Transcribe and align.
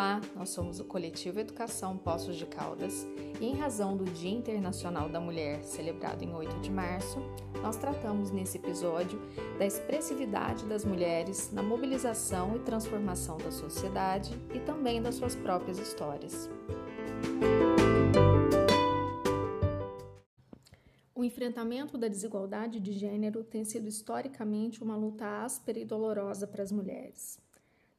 Olá, 0.00 0.18
nós 0.34 0.48
somos 0.48 0.80
o 0.80 0.84
Coletivo 0.86 1.40
Educação 1.40 1.98
Poços 1.98 2.36
de 2.36 2.46
Caldas. 2.46 3.06
E, 3.38 3.44
em 3.44 3.54
razão 3.54 3.94
do 3.94 4.06
Dia 4.06 4.30
Internacional 4.30 5.10
da 5.10 5.20
Mulher, 5.20 5.62
celebrado 5.62 6.24
em 6.24 6.34
8 6.34 6.58
de 6.60 6.70
março, 6.70 7.18
nós 7.60 7.76
tratamos 7.76 8.30
nesse 8.30 8.56
episódio 8.56 9.20
da 9.58 9.66
expressividade 9.66 10.64
das 10.64 10.86
mulheres 10.86 11.52
na 11.52 11.62
mobilização 11.62 12.56
e 12.56 12.60
transformação 12.60 13.36
da 13.36 13.50
sociedade 13.50 14.32
e 14.54 14.60
também 14.60 15.02
das 15.02 15.16
suas 15.16 15.36
próprias 15.36 15.78
histórias. 15.78 16.48
O 21.14 21.22
enfrentamento 21.22 21.98
da 21.98 22.08
desigualdade 22.08 22.80
de 22.80 22.92
gênero 22.92 23.44
tem 23.44 23.66
sido 23.66 23.86
historicamente 23.86 24.82
uma 24.82 24.96
luta 24.96 25.44
áspera 25.44 25.78
e 25.78 25.84
dolorosa 25.84 26.46
para 26.46 26.62
as 26.62 26.72
mulheres 26.72 27.38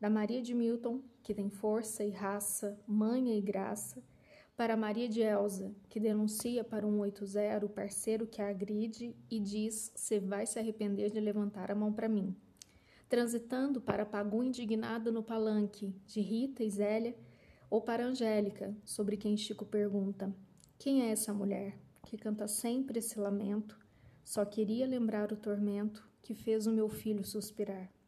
da 0.01 0.09
Maria 0.09 0.41
de 0.41 0.51
Milton, 0.55 0.99
que 1.21 1.31
tem 1.31 1.47
força 1.47 2.03
e 2.03 2.09
raça, 2.09 2.75
manha 2.87 3.37
e 3.37 3.39
graça, 3.39 4.03
para 4.57 4.75
Maria 4.75 5.07
de 5.07 5.21
Elza, 5.21 5.71
que 5.87 5.99
denuncia 5.99 6.63
para 6.63 6.87
um 6.87 6.99
80 7.01 7.63
o 7.63 7.69
parceiro 7.69 8.25
que 8.25 8.41
a 8.41 8.49
agride 8.49 9.15
e 9.29 9.39
diz: 9.39 9.93
"Você 9.95 10.19
vai 10.19 10.47
se 10.47 10.57
arrepender 10.57 11.11
de 11.11 11.19
levantar 11.19 11.69
a 11.69 11.75
mão 11.75 11.93
para 11.93 12.09
mim". 12.09 12.35
Transitando 13.07 13.79
para 13.79 14.03
Pagu 14.03 14.41
indignada 14.41 15.11
no 15.11 15.21
palanque, 15.21 15.93
de 16.07 16.19
Rita 16.19 16.63
e 16.63 16.69
Zélia, 16.71 17.15
ou 17.69 17.79
para 17.79 18.03
Angélica, 18.03 18.75
sobre 18.83 19.17
quem 19.17 19.37
Chico 19.37 19.67
pergunta: 19.67 20.35
"Quem 20.79 21.03
é 21.03 21.11
essa 21.11 21.31
mulher 21.31 21.77
que 22.07 22.17
canta 22.17 22.47
sempre 22.47 22.97
esse 22.97 23.19
lamento? 23.19 23.77
Só 24.25 24.43
queria 24.45 24.87
lembrar 24.87 25.31
o 25.31 25.37
tormento 25.37 26.09
que 26.23 26.33
fez 26.33 26.65
o 26.65 26.71
meu 26.71 26.89
filho 26.89 27.23
suspirar" 27.23 28.00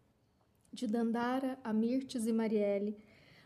de 0.73 0.88
Dandara 0.88 1.59
a 1.63 1.72
Mirtes 1.72 2.26
e 2.26 2.34
Marielle, 2.34 2.97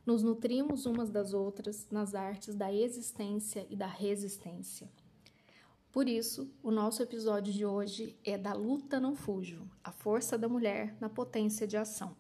nos 0.06 0.24
nutrimos 0.24 0.86
umas 0.86 1.10
das 1.10 1.34
outras 1.34 1.86
nas 1.92 2.16
artes 2.16 2.56
da 2.56 2.74
existência 2.74 3.68
e 3.70 3.76
da 3.76 3.88
resistência. 3.88 4.90
Por 5.92 6.08
isso, 6.08 6.50
o 6.64 6.72
nosso 6.72 7.04
episódio 7.04 7.52
de 7.52 7.66
hoje 7.66 8.18
é 8.24 8.38
da 8.38 8.54
luta 8.54 9.00
não 9.00 9.16
fujo, 9.16 9.70
a 9.84 9.92
força 9.92 10.38
da 10.38 10.48
mulher 10.48 10.96
na 11.02 11.10
potência 11.10 11.68
de 11.68 11.76
ação. 11.76 12.16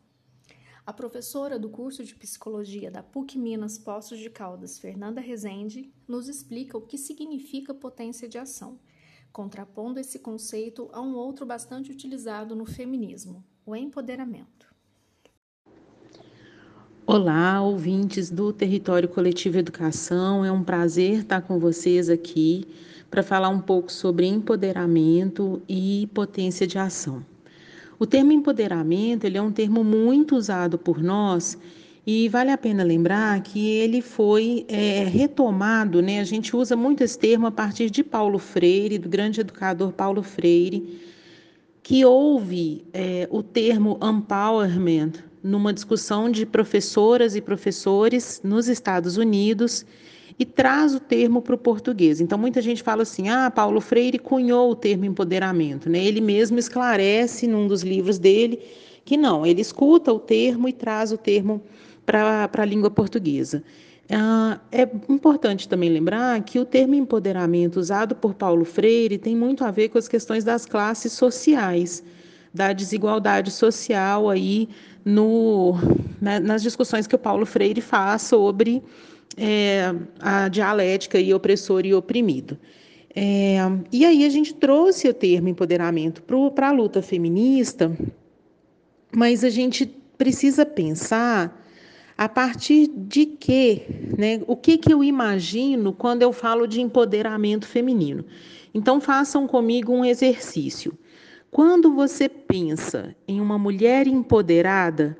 A 0.85 0.91
professora 0.91 1.59
do 1.59 1.69
curso 1.69 2.03
de 2.03 2.15
psicologia 2.15 2.89
da 2.89 3.03
PUC 3.03 3.37
Minas 3.37 3.77
Poços 3.77 4.19
de 4.19 4.29
Caldas, 4.29 4.79
Fernanda 4.79 5.21
Rezende, 5.21 5.93
nos 6.07 6.27
explica 6.27 6.77
o 6.77 6.81
que 6.81 6.97
significa 6.97 7.73
potência 7.73 8.27
de 8.27 8.37
ação, 8.37 8.79
contrapondo 9.31 9.99
esse 9.99 10.19
conceito 10.19 10.89
a 10.91 11.01
um 11.01 11.13
outro 11.15 11.45
bastante 11.45 11.91
utilizado 11.91 12.55
no 12.55 12.65
feminismo, 12.65 13.45
o 13.65 13.75
empoderamento. 13.75 14.66
Olá, 17.09 17.61
ouvintes 17.61 18.29
do 18.29 18.51
Território 18.51 19.07
Coletivo 19.07 19.57
Educação. 19.57 20.43
É 20.43 20.51
um 20.51 20.61
prazer 20.61 21.19
estar 21.19 21.39
com 21.39 21.57
vocês 21.57 22.09
aqui 22.09 22.65
para 23.09 23.23
falar 23.23 23.47
um 23.47 23.61
pouco 23.61 23.89
sobre 23.89 24.27
empoderamento 24.27 25.61
e 25.69 26.09
potência 26.13 26.67
de 26.67 26.77
ação. 26.77 27.25
O 27.97 28.05
termo 28.05 28.33
empoderamento 28.33 29.23
ele 29.23 29.37
é 29.37 29.41
um 29.41 29.53
termo 29.53 29.85
muito 29.85 30.35
usado 30.35 30.77
por 30.77 31.01
nós 31.01 31.57
e 32.05 32.27
vale 32.27 32.51
a 32.51 32.57
pena 32.57 32.83
lembrar 32.83 33.41
que 33.41 33.65
ele 33.65 34.01
foi 34.01 34.65
é, 34.67 35.05
retomado, 35.05 36.01
né? 36.01 36.19
A 36.19 36.25
gente 36.25 36.57
usa 36.57 36.75
muito 36.75 37.05
esse 37.05 37.17
termo 37.17 37.47
a 37.47 37.51
partir 37.51 37.89
de 37.89 38.03
Paulo 38.03 38.37
Freire, 38.37 38.97
do 38.97 39.07
grande 39.07 39.39
educador 39.39 39.93
Paulo 39.93 40.21
Freire, 40.21 40.99
que 41.81 42.03
houve 42.03 42.85
é, 42.91 43.29
o 43.31 43.41
termo 43.41 43.97
empowerment 44.03 45.25
numa 45.47 45.73
discussão 45.73 46.29
de 46.29 46.45
professoras 46.45 47.35
e 47.35 47.41
professores 47.41 48.41
nos 48.43 48.67
Estados 48.67 49.17
Unidos 49.17 49.85
e 50.37 50.45
traz 50.45 50.93
o 50.93 50.99
termo 50.99 51.41
para 51.41 51.55
o 51.55 51.57
português. 51.57 52.21
Então, 52.21 52.37
muita 52.37 52.61
gente 52.61 52.83
fala 52.83 53.03
assim: 53.03 53.29
ah, 53.29 53.49
Paulo 53.49 53.81
Freire 53.81 54.19
cunhou 54.19 54.69
o 54.69 54.75
termo 54.75 55.05
empoderamento. 55.05 55.89
Né? 55.89 56.03
Ele 56.03 56.21
mesmo 56.21 56.59
esclarece 56.59 57.47
num 57.47 57.67
dos 57.67 57.81
livros 57.81 58.19
dele 58.19 58.59
que 59.03 59.15
não, 59.15 59.45
ele 59.45 59.61
escuta 59.61 60.11
o 60.11 60.19
termo 60.19 60.67
e 60.67 60.73
traz 60.73 61.13
o 61.13 61.17
termo 61.17 61.63
para 62.05 62.49
a 62.53 62.65
língua 62.65 62.91
portuguesa. 62.91 63.63
Ah, 64.11 64.59
é 64.71 64.83
importante 65.09 65.67
também 65.67 65.89
lembrar 65.89 66.41
que 66.41 66.59
o 66.59 66.65
termo 66.65 66.93
empoderamento 66.93 67.79
usado 67.79 68.15
por 68.15 68.33
Paulo 68.33 68.65
Freire 68.65 69.17
tem 69.17 69.35
muito 69.35 69.63
a 69.63 69.71
ver 69.71 69.89
com 69.89 69.97
as 69.97 70.07
questões 70.07 70.43
das 70.43 70.65
classes 70.65 71.13
sociais 71.13 72.03
da 72.53 72.73
desigualdade 72.73 73.51
social 73.51 74.29
aí 74.29 74.69
no, 75.07 75.73
nas 76.19 76.61
discussões 76.61 77.07
que 77.07 77.15
o 77.15 77.19
Paulo 77.19 77.45
Freire 77.45 77.79
faz 77.79 78.23
sobre 78.23 78.83
é, 79.37 79.93
a 80.19 80.49
dialética 80.49 81.17
e 81.17 81.33
opressor 81.33 81.85
e 81.85 81.93
oprimido. 81.93 82.57
É, 83.15 83.57
e 83.91 84.05
aí 84.05 84.25
a 84.25 84.29
gente 84.29 84.53
trouxe 84.53 85.07
o 85.07 85.13
termo 85.13 85.47
empoderamento 85.47 86.21
para 86.53 86.67
a 86.67 86.71
luta 86.71 87.01
feminista, 87.01 87.97
mas 89.15 89.43
a 89.43 89.49
gente 89.49 89.85
precisa 90.17 90.65
pensar 90.65 91.63
a 92.17 92.27
partir 92.27 92.87
de 92.87 93.25
quê, 93.25 93.83
né? 94.17 94.41
O 94.45 94.55
que, 94.55 94.77
que 94.77 94.91
eu 94.91 95.03
imagino 95.03 95.93
quando 95.93 96.23
eu 96.23 96.33
falo 96.33 96.67
de 96.67 96.81
empoderamento 96.81 97.65
feminino? 97.65 98.25
Então 98.73 98.99
façam 98.99 99.47
comigo 99.47 99.93
um 99.93 100.03
exercício. 100.03 100.97
Quando 101.49 101.93
você 101.93 102.27
pensa 102.27 103.15
em 103.27 103.39
uma 103.39 103.57
mulher 103.57 104.05
empoderada, 104.05 105.17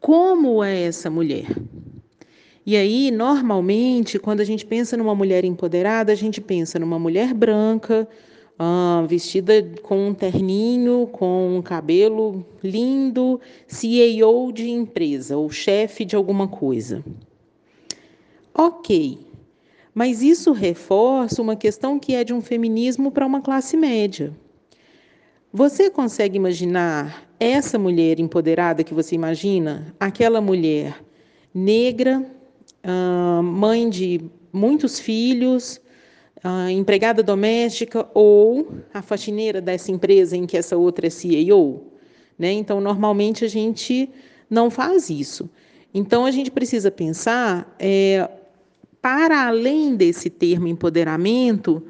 como 0.00 0.62
é 0.62 0.82
essa 0.82 1.08
mulher? 1.08 1.46
E 2.66 2.76
aí, 2.76 3.10
normalmente, 3.10 4.18
quando 4.18 4.40
a 4.40 4.44
gente 4.44 4.66
pensa 4.66 4.96
numa 4.96 5.14
mulher 5.14 5.44
empoderada, 5.44 6.12
a 6.12 6.16
gente 6.16 6.40
pensa 6.40 6.78
numa 6.78 6.98
mulher 6.98 7.32
branca, 7.32 8.08
ah, 8.58 9.04
vestida 9.08 9.62
com 9.82 10.08
um 10.08 10.14
terninho, 10.14 11.08
com 11.12 11.56
um 11.56 11.62
cabelo 11.62 12.44
lindo, 12.62 13.40
CEO 13.66 14.52
de 14.52 14.68
empresa 14.68 15.36
ou 15.36 15.50
chefe 15.50 16.04
de 16.04 16.16
alguma 16.16 16.46
coisa. 16.46 17.04
Ok, 18.54 19.18
mas 19.94 20.22
isso 20.22 20.52
reforça 20.52 21.40
uma 21.40 21.56
questão 21.56 21.98
que 21.98 22.14
é 22.14 22.22
de 22.22 22.32
um 22.34 22.40
feminismo 22.40 23.10
para 23.10 23.26
uma 23.26 23.40
classe 23.40 23.76
média. 23.76 24.32
Você 25.54 25.90
consegue 25.90 26.38
imaginar 26.38 27.28
essa 27.38 27.78
mulher 27.78 28.18
empoderada 28.18 28.82
que 28.82 28.94
você 28.94 29.14
imagina? 29.14 29.94
Aquela 30.00 30.40
mulher 30.40 31.04
negra, 31.52 32.24
mãe 33.44 33.90
de 33.90 34.22
muitos 34.50 34.98
filhos, 34.98 35.78
empregada 36.70 37.22
doméstica 37.22 38.08
ou 38.14 38.72
a 38.94 39.02
faxineira 39.02 39.60
dessa 39.60 39.92
empresa 39.92 40.34
em 40.34 40.46
que 40.46 40.56
essa 40.56 40.78
outra 40.78 41.08
é 41.08 41.10
CEO? 41.10 41.92
Né? 42.38 42.52
Então, 42.52 42.80
normalmente 42.80 43.44
a 43.44 43.48
gente 43.48 44.08
não 44.48 44.70
faz 44.70 45.10
isso. 45.10 45.50
Então, 45.92 46.24
a 46.24 46.30
gente 46.30 46.50
precisa 46.50 46.90
pensar, 46.90 47.76
é, 47.78 48.26
para 49.02 49.48
além 49.48 49.96
desse 49.96 50.30
termo 50.30 50.66
empoderamento, 50.66 51.82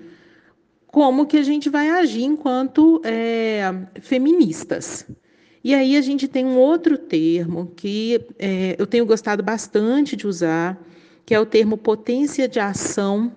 como 0.93 1.25
que 1.25 1.39
a 1.39 1.43
gente 1.43 1.71
vai 1.71 1.89
agir 1.89 2.23
enquanto 2.23 3.01
é, 3.03 3.63
feministas. 4.03 5.07
E 5.65 5.75
aí 5.75 5.97
a 5.97 6.03
gente 6.03 6.29
tem 6.29 6.45
um 6.45 6.59
outro 6.59 6.99
termo 6.99 7.73
que 7.75 8.21
é, 8.39 8.77
eu 8.79 8.87
tenho 8.87 9.07
gostado 9.07 9.43
bastante 9.43 10.15
de 10.15 10.27
usar, 10.27 10.79
que 11.25 11.35
é 11.35 11.41
o 11.41 11.47
termo 11.47 11.79
potência 11.79 12.47
de 12.47 12.61
ação, 12.61 13.33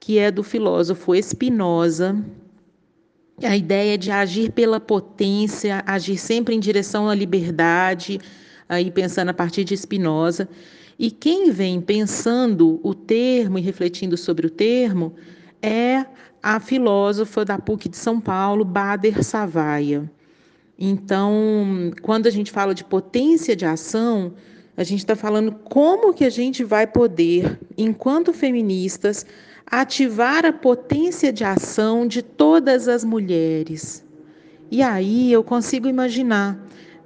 que 0.00 0.18
é 0.18 0.28
do 0.28 0.42
filósofo 0.42 1.14
Spinoza. 1.22 2.20
A 3.44 3.56
ideia 3.56 3.96
de 3.96 4.10
agir 4.10 4.50
pela 4.50 4.80
potência, 4.80 5.84
agir 5.86 6.18
sempre 6.18 6.56
em 6.56 6.60
direção 6.60 7.08
à 7.08 7.14
liberdade, 7.14 8.18
aí 8.68 8.90
pensando 8.90 9.28
a 9.28 9.34
partir 9.34 9.62
de 9.62 9.76
Spinoza. 9.76 10.48
E 10.98 11.12
quem 11.12 11.52
vem 11.52 11.80
pensando 11.80 12.80
o 12.82 12.92
termo 12.92 13.56
e 13.56 13.62
refletindo 13.62 14.16
sobre 14.16 14.48
o 14.48 14.50
termo 14.50 15.14
é 15.62 16.04
a 16.48 16.58
filósofa 16.58 17.44
da 17.44 17.58
PUC 17.58 17.90
de 17.90 17.96
São 17.98 18.18
Paulo, 18.18 18.64
Bader 18.64 19.22
Savaia. 19.22 20.10
Então, 20.78 21.92
quando 22.00 22.26
a 22.26 22.30
gente 22.30 22.50
fala 22.50 22.74
de 22.74 22.82
potência 22.84 23.54
de 23.54 23.66
ação, 23.66 24.32
a 24.74 24.82
gente 24.82 25.00
está 25.00 25.14
falando 25.14 25.52
como 25.52 26.14
que 26.14 26.24
a 26.24 26.30
gente 26.30 26.64
vai 26.64 26.86
poder, 26.86 27.60
enquanto 27.76 28.32
feministas, 28.32 29.26
ativar 29.66 30.46
a 30.46 30.52
potência 30.52 31.30
de 31.30 31.44
ação 31.44 32.06
de 32.06 32.22
todas 32.22 32.88
as 32.88 33.04
mulheres. 33.04 34.02
E 34.70 34.80
aí 34.80 35.30
eu 35.30 35.44
consigo 35.44 35.86
imaginar 35.86 36.58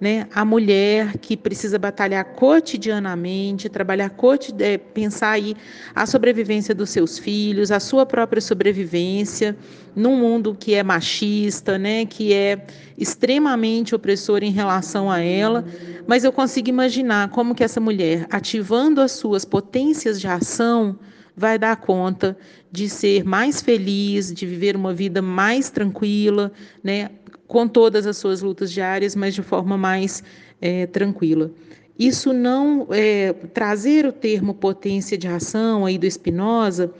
né, 0.03 0.27
a 0.35 0.45
mulher 0.45 1.17
que 1.19 1.37
precisa 1.37 1.79
batalhar 1.79 2.25
cotidianamente, 2.25 3.69
trabalhar 3.69 4.13
é, 4.59 4.77
pensar 4.77 5.31
aí 5.31 5.55
a 5.95 6.05
sobrevivência 6.07 6.75
dos 6.75 6.91
seus 6.91 7.21
filhos, 7.21 7.71
a 7.71 7.79
sua 7.79 8.05
própria 8.05 8.41
sobrevivência 8.41 9.57
num 9.95 10.17
mundo 10.17 10.57
que 10.59 10.75
é 10.75 10.83
machista, 10.83 11.79
né, 11.79 12.05
que 12.05 12.35
é 12.35 12.67
extremamente 12.99 13.95
opressor 13.95 14.43
em 14.43 14.51
relação 14.51 15.09
a 15.09 15.21
ela, 15.21 15.65
mas 16.05 16.25
eu 16.25 16.33
consigo 16.33 16.69
imaginar 16.69 17.29
como 17.29 17.55
que 17.55 17.63
essa 17.63 17.79
mulher, 17.79 18.27
ativando 18.29 19.01
as 19.01 19.13
suas 19.13 19.45
potências 19.45 20.21
de 20.21 20.27
ação, 20.27 20.99
vai 21.37 21.57
dar 21.61 21.77
conta 21.77 22.37
de 22.73 22.89
ser 22.89 23.23
mais 23.23 23.63
feliz, 23.63 24.35
de 24.35 24.47
viver 24.47 24.75
uma 24.75 24.93
vida 24.93 25.23
mais 25.23 25.71
tranquila, 25.71 26.51
né, 26.83 27.09
com 27.53 27.69
todas 27.69 28.07
as 28.07 28.17
suas 28.17 28.41
lutas 28.41 28.73
diárias, 28.73 29.15
mas 29.15 29.35
de 29.35 29.43
forma 29.43 29.77
mais 29.77 30.25
é, 30.59 30.87
tranquila. 30.87 31.51
Isso 31.99 32.33
não 32.33 32.89
é, 32.91 33.35
trazer 33.53 34.07
o 34.07 34.11
termo 34.11 34.55
potência 34.55 35.19
de 35.19 35.29
ação 35.29 35.85
aí 35.85 35.99
do 35.99 36.11
Spinoza 36.11 36.91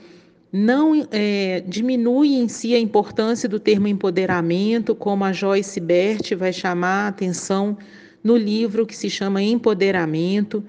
não 0.51 1.07
é, 1.11 1.63
diminui 1.67 2.35
em 2.35 2.47
si 2.47 2.75
a 2.75 2.79
importância 2.79 3.49
do 3.49 3.59
termo 3.59 3.87
empoderamento, 3.87 4.93
como 4.93 5.23
a 5.23 5.33
Joyce 5.33 5.79
Bert 5.79 6.35
vai 6.35 6.53
chamar 6.53 7.05
a 7.05 7.07
atenção 7.07 7.75
no 8.23 8.37
livro 8.37 8.85
que 8.85 8.95
se 8.95 9.09
chama 9.09 9.41
Empoderamento. 9.41 10.63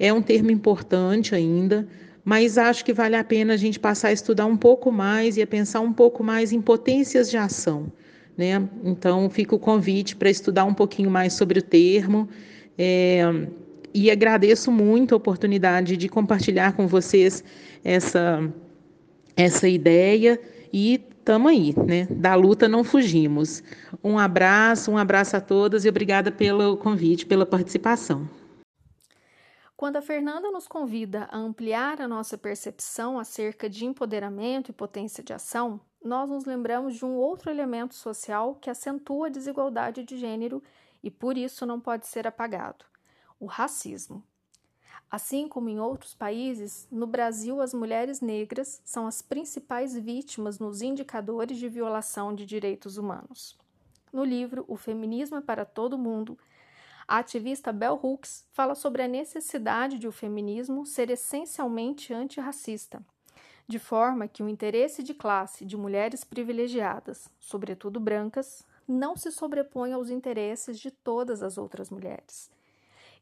É 0.00 0.12
um 0.12 0.20
termo 0.20 0.50
importante 0.50 1.36
ainda, 1.36 1.86
mas 2.24 2.58
acho 2.58 2.84
que 2.84 2.92
vale 2.92 3.14
a 3.14 3.22
pena 3.22 3.54
a 3.54 3.56
gente 3.56 3.78
passar 3.78 4.08
a 4.08 4.12
estudar 4.12 4.46
um 4.46 4.56
pouco 4.56 4.90
mais 4.90 5.36
e 5.36 5.42
a 5.42 5.46
pensar 5.46 5.78
um 5.78 5.92
pouco 5.92 6.24
mais 6.24 6.52
em 6.52 6.60
potências 6.60 7.30
de 7.30 7.36
ação. 7.36 7.86
Né? 8.38 8.68
Então, 8.84 9.28
fica 9.28 9.56
o 9.56 9.58
convite 9.58 10.14
para 10.14 10.30
estudar 10.30 10.64
um 10.64 10.72
pouquinho 10.72 11.10
mais 11.10 11.32
sobre 11.32 11.58
o 11.58 11.62
termo. 11.62 12.28
É, 12.78 13.24
e 13.92 14.12
agradeço 14.12 14.70
muito 14.70 15.12
a 15.12 15.16
oportunidade 15.16 15.96
de 15.96 16.08
compartilhar 16.08 16.74
com 16.74 16.86
vocês 16.86 17.42
essa, 17.82 18.48
essa 19.36 19.68
ideia 19.68 20.40
e 20.72 21.04
estamos 21.18 21.50
aí, 21.50 21.74
né? 21.84 22.06
Da 22.10 22.36
luta 22.36 22.68
não 22.68 22.84
fugimos. 22.84 23.62
Um 24.04 24.18
abraço, 24.18 24.92
um 24.92 24.96
abraço 24.96 25.36
a 25.36 25.40
todas 25.40 25.84
e 25.84 25.88
obrigada 25.88 26.30
pelo 26.30 26.76
convite, 26.76 27.26
pela 27.26 27.44
participação. 27.44 28.28
Quando 29.76 29.96
a 29.96 30.02
Fernanda 30.02 30.50
nos 30.50 30.66
convida 30.66 31.28
a 31.30 31.38
ampliar 31.38 32.00
a 32.00 32.08
nossa 32.08 32.38
percepção 32.38 33.18
acerca 33.18 33.68
de 33.68 33.84
empoderamento 33.84 34.70
e 34.70 34.72
potência 34.72 35.22
de 35.22 35.32
ação, 35.32 35.80
nós 36.08 36.28
nos 36.28 36.46
lembramos 36.46 36.96
de 36.96 37.04
um 37.04 37.14
outro 37.14 37.50
elemento 37.50 37.94
social 37.94 38.54
que 38.54 38.70
acentua 38.70 39.26
a 39.26 39.30
desigualdade 39.30 40.02
de 40.02 40.16
gênero 40.16 40.62
e 41.02 41.10
por 41.10 41.36
isso 41.36 41.66
não 41.66 41.78
pode 41.78 42.06
ser 42.06 42.26
apagado: 42.26 42.84
o 43.38 43.46
racismo. 43.46 44.24
Assim 45.10 45.48
como 45.48 45.68
em 45.68 45.78
outros 45.78 46.14
países, 46.14 46.88
no 46.90 47.06
Brasil 47.06 47.60
as 47.60 47.72
mulheres 47.72 48.20
negras 48.20 48.80
são 48.84 49.06
as 49.06 49.22
principais 49.22 49.96
vítimas 49.96 50.58
nos 50.58 50.82
indicadores 50.82 51.58
de 51.58 51.68
violação 51.68 52.34
de 52.34 52.44
direitos 52.44 52.96
humanos. 52.96 53.56
No 54.12 54.24
livro 54.24 54.64
O 54.66 54.76
Feminismo 54.76 55.36
é 55.36 55.40
para 55.40 55.64
Todo 55.64 55.96
Mundo, 55.96 56.38
a 57.06 57.18
ativista 57.18 57.72
Bell 57.72 57.98
Hooks 58.02 58.46
fala 58.52 58.74
sobre 58.74 59.02
a 59.02 59.08
necessidade 59.08 59.98
de 59.98 60.08
o 60.08 60.12
feminismo 60.12 60.84
ser 60.84 61.10
essencialmente 61.10 62.12
antirracista 62.12 63.02
de 63.68 63.78
forma 63.78 64.26
que 64.26 64.42
o 64.42 64.48
interesse 64.48 65.02
de 65.02 65.12
classe 65.12 65.64
de 65.66 65.76
mulheres 65.76 66.24
privilegiadas, 66.24 67.28
sobretudo 67.38 68.00
brancas, 68.00 68.66
não 68.88 69.14
se 69.14 69.30
sobrepõe 69.30 69.92
aos 69.92 70.08
interesses 70.08 70.80
de 70.80 70.90
todas 70.90 71.42
as 71.42 71.58
outras 71.58 71.90
mulheres. 71.90 72.50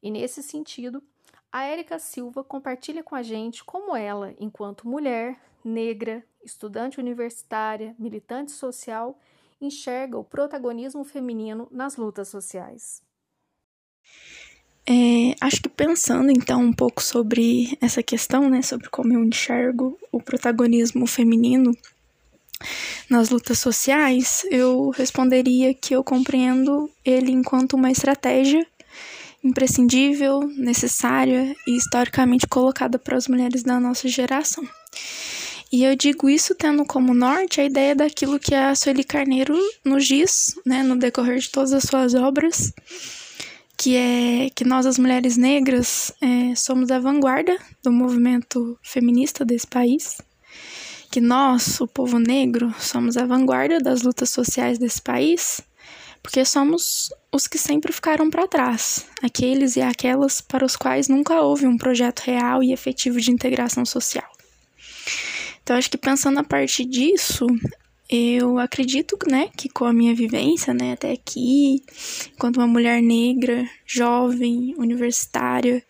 E 0.00 0.08
nesse 0.08 0.44
sentido, 0.44 1.02
a 1.50 1.64
Érica 1.64 1.98
Silva 1.98 2.44
compartilha 2.44 3.02
com 3.02 3.16
a 3.16 3.22
gente 3.22 3.64
como 3.64 3.96
ela, 3.96 4.34
enquanto 4.38 4.88
mulher, 4.88 5.40
negra, 5.64 6.24
estudante 6.44 7.00
universitária, 7.00 7.96
militante 7.98 8.52
social, 8.52 9.18
enxerga 9.60 10.16
o 10.16 10.24
protagonismo 10.24 11.02
feminino 11.02 11.66
nas 11.72 11.96
lutas 11.96 12.28
sociais. 12.28 13.02
É, 14.88 15.34
acho 15.40 15.60
que 15.60 15.68
pensando 15.68 16.30
então 16.30 16.60
um 16.60 16.72
pouco 16.72 17.02
sobre 17.02 17.76
essa 17.80 18.02
questão, 18.02 18.48
né, 18.48 18.62
sobre 18.62 18.88
como 18.88 19.12
eu 19.12 19.24
enxergo 19.24 19.98
o 20.12 20.22
protagonismo 20.22 21.06
feminino 21.08 21.76
nas 23.10 23.30
lutas 23.30 23.58
sociais, 23.58 24.46
eu 24.50 24.90
responderia 24.90 25.74
que 25.74 25.94
eu 25.94 26.04
compreendo 26.04 26.88
ele 27.04 27.32
enquanto 27.32 27.74
uma 27.74 27.90
estratégia 27.90 28.64
imprescindível, 29.42 30.40
necessária 30.56 31.54
e 31.66 31.76
historicamente 31.76 32.46
colocada 32.46 32.98
para 32.98 33.16
as 33.16 33.28
mulheres 33.28 33.62
da 33.62 33.78
nossa 33.78 34.08
geração. 34.08 34.66
E 35.72 35.84
eu 35.84 35.96
digo 35.96 36.30
isso 36.30 36.54
tendo 36.54 36.84
como 36.84 37.12
norte 37.12 37.60
a 37.60 37.64
ideia 37.64 37.94
daquilo 37.94 38.38
que 38.38 38.54
a 38.54 38.74
Sueli 38.74 39.04
Carneiro 39.04 39.56
nos 39.84 40.06
diz, 40.06 40.54
né, 40.64 40.82
no 40.82 40.96
decorrer 40.96 41.38
de 41.38 41.50
todas 41.50 41.72
as 41.72 41.84
suas 41.84 42.14
obras, 42.14 42.72
que 43.76 43.96
é 43.96 44.50
que 44.54 44.64
nós, 44.64 44.86
as 44.86 44.98
mulheres 44.98 45.36
negras, 45.36 46.12
é, 46.20 46.54
somos 46.54 46.90
a 46.90 46.98
vanguarda 46.98 47.56
do 47.82 47.92
movimento 47.92 48.78
feminista 48.82 49.44
desse 49.44 49.66
país, 49.66 50.20
que 51.10 51.20
nós, 51.20 51.80
o 51.80 51.86
povo 51.86 52.18
negro, 52.18 52.74
somos 52.78 53.16
a 53.16 53.26
vanguarda 53.26 53.78
das 53.78 54.02
lutas 54.02 54.30
sociais 54.30 54.78
desse 54.78 55.00
país, 55.00 55.60
porque 56.22 56.44
somos 56.44 57.10
os 57.30 57.46
que 57.46 57.58
sempre 57.58 57.92
ficaram 57.92 58.30
para 58.30 58.48
trás, 58.48 59.06
aqueles 59.22 59.76
e 59.76 59.82
aquelas 59.82 60.40
para 60.40 60.64
os 60.64 60.74
quais 60.74 61.08
nunca 61.08 61.40
houve 61.40 61.66
um 61.66 61.76
projeto 61.76 62.20
real 62.20 62.62
e 62.62 62.72
efetivo 62.72 63.20
de 63.20 63.30
integração 63.30 63.84
social. 63.84 64.28
Então, 65.62 65.76
acho 65.76 65.90
que 65.90 65.98
pensando 65.98 66.38
a 66.38 66.44
partir 66.44 66.84
disso, 66.84 67.46
eu 68.08 68.58
acredito, 68.58 69.18
né, 69.28 69.48
que 69.56 69.68
com 69.68 69.84
a 69.84 69.92
minha 69.92 70.14
vivência, 70.14 70.72
né, 70.72 70.92
até 70.92 71.12
aqui, 71.12 71.82
enquanto 72.34 72.58
uma 72.58 72.66
mulher 72.66 73.02
negra, 73.02 73.68
jovem, 73.84 74.74
universitária 74.78 75.82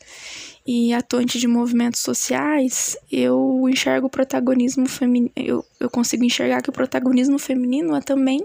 e 0.66 0.92
atuante 0.92 1.38
de 1.38 1.46
movimentos 1.46 2.00
sociais, 2.00 2.96
eu 3.12 3.68
enxergo 3.68 4.06
o 4.06 4.10
protagonismo 4.10 4.88
feminino, 4.88 5.30
eu, 5.36 5.64
eu 5.78 5.90
consigo 5.90 6.24
enxergar 6.24 6.62
que 6.62 6.70
o 6.70 6.72
protagonismo 6.72 7.38
feminino 7.38 7.94
é 7.94 8.00
também 8.00 8.42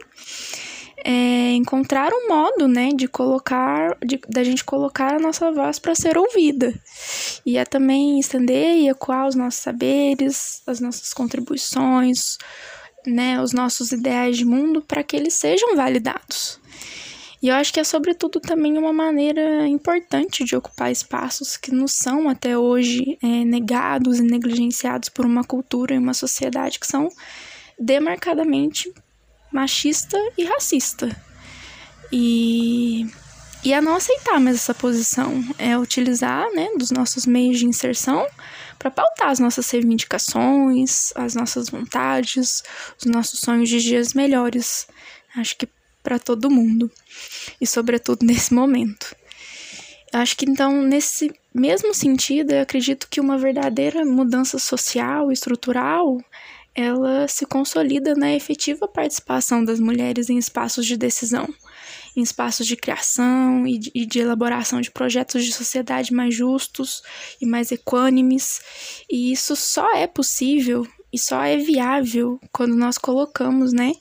é, 1.04 1.54
encontrar 1.54 2.12
um 2.14 2.28
modo, 2.28 2.68
né, 2.68 2.90
de 2.96 3.08
colocar, 3.08 3.98
de, 4.06 4.20
da 4.30 4.44
gente 4.44 4.64
colocar 4.64 5.16
a 5.16 5.20
nossa 5.20 5.52
voz 5.52 5.80
para 5.80 5.96
ser 5.96 6.18
ouvida. 6.18 6.74
E 7.46 7.58
é 7.58 7.66
também 7.66 8.20
estender 8.20 8.78
e 8.78 8.90
ecoar 8.90 9.28
os 9.28 9.36
nossos 9.36 9.62
saberes, 9.62 10.62
as 10.68 10.80
nossas 10.80 11.14
contribuições, 11.14 12.38
né, 13.06 13.42
os 13.42 13.54
nossos 13.54 13.92
ideais 13.92 14.38
de 14.38 14.46
mundo 14.46 14.82
para 14.82 15.04
que 15.04 15.16
eles 15.16 15.34
sejam 15.34 15.76
validados. 15.76 16.60
E 17.42 17.48
eu 17.48 17.56
acho 17.56 17.74
que 17.74 17.80
é, 17.80 17.84
sobretudo, 17.84 18.40
também 18.40 18.78
uma 18.78 18.94
maneira 18.94 19.68
importante 19.68 20.44
de 20.44 20.56
ocupar 20.56 20.92
espaços 20.92 21.58
que 21.58 21.72
nos 21.72 21.94
são 21.94 22.30
até 22.30 22.56
hoje 22.56 23.18
é, 23.22 23.44
negados 23.44 24.20
e 24.20 24.24
negligenciados 24.24 25.10
por 25.10 25.26
uma 25.26 25.44
cultura 25.44 25.96
e 25.96 25.98
uma 25.98 26.14
sociedade 26.14 26.80
que 26.80 26.86
são 26.86 27.10
demarcadamente 27.80 28.94
machista 29.52 30.18
e 30.38 30.46
racista. 30.46 31.10
E, 32.12 33.08
e 33.64 33.74
a 33.74 33.82
não 33.82 33.96
aceitar 33.96 34.40
mais 34.40 34.58
essa 34.58 34.76
posição, 34.76 35.44
é 35.58 35.76
utilizar 35.76 36.48
né, 36.54 36.70
dos 36.78 36.92
nossos 36.92 37.26
meios 37.26 37.58
de 37.58 37.66
inserção 37.66 38.28
para 38.82 38.90
pautar 38.90 39.30
as 39.30 39.38
nossas 39.38 39.70
reivindicações, 39.70 41.14
as 41.14 41.36
nossas 41.36 41.70
vontades, 41.70 42.64
os 43.00 43.06
nossos 43.06 43.40
sonhos 43.40 43.70
de 43.70 43.80
dias 43.80 44.16
melhores. 44.16 44.88
Acho 45.38 45.56
que 45.56 45.70
para 46.02 46.18
todo 46.18 46.50
mundo 46.50 46.90
e 47.60 47.68
sobretudo 47.68 48.26
nesse 48.26 48.52
momento. 48.52 49.16
Acho 50.12 50.36
que 50.36 50.50
então 50.50 50.82
nesse 50.82 51.32
mesmo 51.54 51.94
sentido, 51.94 52.54
eu 52.54 52.62
acredito 52.62 53.08
que 53.08 53.22
uma 53.22 53.38
verdadeira 53.38 54.04
mudança 54.04 54.58
social 54.58 55.32
estrutural 55.32 56.18
ela 56.74 57.28
se 57.28 57.46
consolida 57.46 58.16
na 58.16 58.34
efetiva 58.34 58.88
participação 58.88 59.64
das 59.64 59.80
mulheres 59.80 60.28
em 60.28 60.40
espaços 60.40 60.88
de 60.88 60.98
decisão 60.98 61.48
em 62.16 62.22
espaços 62.22 62.68
de 62.68 62.76
criação 62.76 63.66
e 63.66 63.78
de, 63.78 63.92
e 63.94 64.06
de 64.06 64.20
elaboração 64.20 64.82
de 64.82 64.92
projetos 64.92 65.46
de 65.46 65.54
sociedade 65.54 66.14
mais 66.14 66.36
justos 66.36 67.02
e 67.42 67.46
mais 67.46 67.72
equânimes. 67.72 68.62
E 69.10 69.32
isso 69.32 69.56
só 69.56 69.96
é 69.96 70.08
possível 70.08 70.88
e 71.12 71.20
só 71.20 71.44
é 71.44 71.58
viável 71.58 72.40
quando 72.52 72.76
nós 72.76 72.98
colocamos, 72.98 73.74
né, 73.74 73.94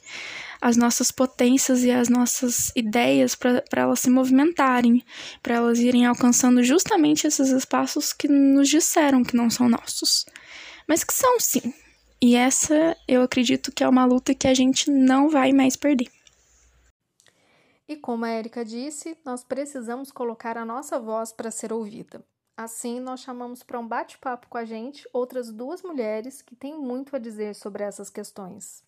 as 0.61 0.77
nossas 0.77 1.11
potências 1.11 1.83
e 1.83 1.91
as 1.91 2.07
nossas 2.07 2.71
ideias 2.75 3.33
para 3.33 3.63
elas 3.75 3.99
se 3.99 4.09
movimentarem, 4.09 5.03
para 5.41 5.55
elas 5.55 5.79
irem 5.79 6.05
alcançando 6.05 6.63
justamente 6.63 7.25
esses 7.25 7.49
espaços 7.49 8.13
que 8.13 8.27
nos 8.27 8.69
disseram 8.69 9.23
que 9.23 9.35
não 9.35 9.49
são 9.49 9.67
nossos, 9.67 10.25
mas 10.87 11.03
que 11.03 11.13
são 11.13 11.39
sim. 11.39 11.73
E 12.21 12.35
essa 12.35 12.95
eu 13.07 13.23
acredito 13.23 13.71
que 13.71 13.83
é 13.83 13.89
uma 13.89 14.05
luta 14.05 14.35
que 14.35 14.47
a 14.47 14.53
gente 14.53 14.91
não 14.91 15.29
vai 15.29 15.51
mais 15.51 15.75
perder. 15.75 16.07
E 17.91 17.97
como 17.97 18.23
a 18.23 18.29
Érica 18.29 18.63
disse, 18.63 19.17
nós 19.25 19.43
precisamos 19.43 20.13
colocar 20.13 20.57
a 20.57 20.63
nossa 20.63 20.97
voz 20.97 21.33
para 21.33 21.51
ser 21.51 21.73
ouvida. 21.73 22.23
Assim, 22.55 23.01
nós 23.01 23.19
chamamos 23.19 23.63
para 23.63 23.77
um 23.77 23.85
bate-papo 23.85 24.47
com 24.47 24.57
a 24.57 24.63
gente 24.63 25.05
outras 25.11 25.51
duas 25.51 25.83
mulheres 25.83 26.41
que 26.41 26.55
têm 26.55 26.79
muito 26.79 27.13
a 27.13 27.19
dizer 27.19 27.53
sobre 27.53 27.83
essas 27.83 28.09
questões. 28.09 28.81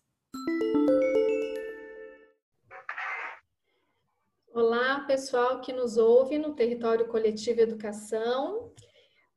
Olá, 4.54 5.00
pessoal 5.00 5.60
que 5.60 5.70
nos 5.70 5.98
ouve 5.98 6.38
no 6.38 6.54
Território 6.54 7.06
Coletivo 7.06 7.60
Educação. 7.60 8.72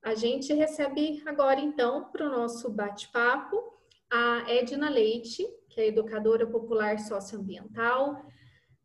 A 0.02 0.16
gente 0.16 0.54
recebe 0.54 1.22
agora, 1.26 1.60
então, 1.60 2.06
para 2.06 2.26
o 2.26 2.32
nosso 2.32 2.70
bate-papo, 2.70 3.62
a 4.10 4.50
Edna 4.50 4.90
Leite, 4.90 5.46
que 5.68 5.82
é 5.82 5.88
educadora 5.88 6.48
popular 6.48 7.00
socioambiental, 7.00 8.26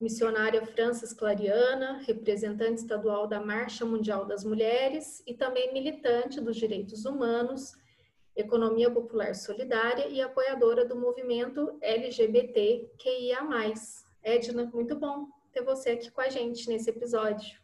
missionária 0.02 0.66
Francis 0.66 1.12
Clariana, 1.12 2.02
representante 2.04 2.80
estadual 2.82 3.28
da 3.28 3.40
Marcha 3.40 3.86
Mundial 3.86 4.24
das 4.26 4.42
Mulheres 4.44 5.22
e 5.24 5.32
também 5.32 5.72
militante 5.72 6.40
dos 6.40 6.56
direitos 6.56 7.04
humanos, 7.04 7.72
economia 8.34 8.90
popular 8.90 9.34
solidária 9.36 10.08
e 10.08 10.20
apoiadora 10.20 10.84
do 10.84 10.96
movimento 10.96 11.78
LGBT 11.80 12.90
QIA+. 12.98 13.74
Edna, 14.24 14.64
muito 14.74 14.96
bom 14.96 15.28
ter 15.52 15.62
você 15.62 15.90
aqui 15.90 16.10
com 16.10 16.20
a 16.20 16.28
gente 16.28 16.68
nesse 16.68 16.90
episódio. 16.90 17.60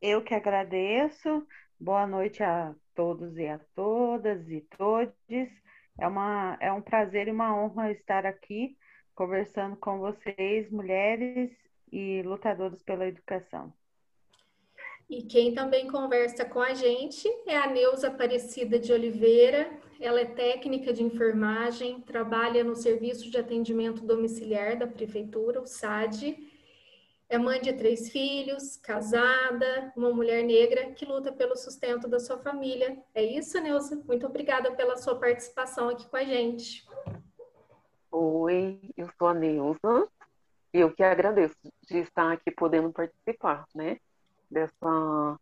Eu 0.00 0.22
que 0.22 0.34
agradeço. 0.34 1.44
Boa 1.80 2.06
noite 2.06 2.44
a 2.44 2.74
todos 2.94 3.36
e 3.36 3.48
a 3.48 3.58
todas 3.74 4.48
e 4.48 4.60
todes. 4.76 5.50
É, 5.98 6.06
uma, 6.06 6.56
é 6.60 6.72
um 6.72 6.80
prazer 6.80 7.26
e 7.26 7.32
uma 7.32 7.56
honra 7.56 7.90
estar 7.90 8.24
aqui 8.24 8.76
conversando 9.18 9.74
com 9.74 9.98
vocês, 9.98 10.70
mulheres 10.70 11.50
e 11.90 12.22
lutadoras 12.22 12.80
pela 12.84 13.04
educação. 13.04 13.72
E 15.10 15.24
quem 15.24 15.52
também 15.52 15.88
conversa 15.88 16.44
com 16.44 16.60
a 16.60 16.72
gente 16.72 17.28
é 17.44 17.56
a 17.56 17.66
Neuza 17.66 18.06
Aparecida 18.06 18.78
de 18.78 18.92
Oliveira. 18.92 19.68
Ela 19.98 20.20
é 20.20 20.24
técnica 20.24 20.92
de 20.92 21.02
enfermagem, 21.02 22.00
trabalha 22.02 22.62
no 22.62 22.76
Serviço 22.76 23.28
de 23.28 23.36
Atendimento 23.36 24.06
Domiciliar 24.06 24.78
da 24.78 24.86
Prefeitura, 24.86 25.60
o 25.60 25.66
SAD. 25.66 26.38
É 27.28 27.36
mãe 27.36 27.60
de 27.60 27.72
três 27.72 28.10
filhos, 28.10 28.76
casada, 28.76 29.92
uma 29.96 30.12
mulher 30.12 30.44
negra 30.44 30.92
que 30.92 31.04
luta 31.04 31.32
pelo 31.32 31.56
sustento 31.56 32.06
da 32.06 32.20
sua 32.20 32.38
família. 32.38 32.96
É 33.12 33.24
isso, 33.24 33.60
Neuza? 33.60 34.00
Muito 34.06 34.26
obrigada 34.26 34.70
pela 34.76 34.96
sua 34.96 35.18
participação 35.18 35.88
aqui 35.88 36.08
com 36.08 36.16
a 36.16 36.24
gente. 36.24 36.86
Oi, 38.10 38.80
eu 38.96 39.08
sou 39.18 39.28
a 39.28 39.34
Neuza 39.34 40.08
e 40.72 40.80
eu 40.80 40.94
que 40.94 41.02
agradeço 41.02 41.56
de 41.88 41.98
estar 41.98 42.32
aqui 42.32 42.50
podendo 42.50 42.92
participar, 42.92 43.66
né? 43.74 43.98
dessa 44.50 45.38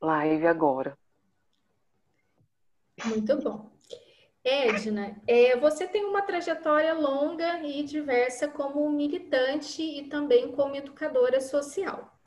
live 0.00 0.46
agora. 0.46 0.96
Muito 3.04 3.36
bom. 3.38 3.70
Edna, 4.42 5.20
é, 5.26 5.56
você 5.56 5.86
tem 5.86 6.04
uma 6.04 6.22
trajetória 6.22 6.94
longa 6.94 7.60
e 7.62 7.82
diversa 7.82 8.48
como 8.48 8.90
militante 8.90 9.82
e 9.82 10.08
também 10.08 10.52
como 10.52 10.76
educadora 10.76 11.40
social. 11.40 12.18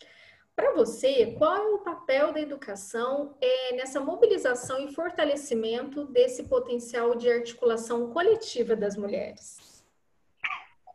Para 0.56 0.74
você, 0.74 1.34
qual 1.38 1.56
é 1.56 1.74
o 1.74 1.80
papel 1.80 2.32
da 2.32 2.40
educação 2.40 3.36
é, 3.42 3.76
nessa 3.76 4.00
mobilização 4.00 4.80
e 4.80 4.94
fortalecimento 4.94 6.06
desse 6.06 6.48
potencial 6.48 7.16
de 7.16 7.30
articulação 7.30 8.12
coletiva 8.12 8.76
das 8.76 8.96
mulheres? 8.96 9.84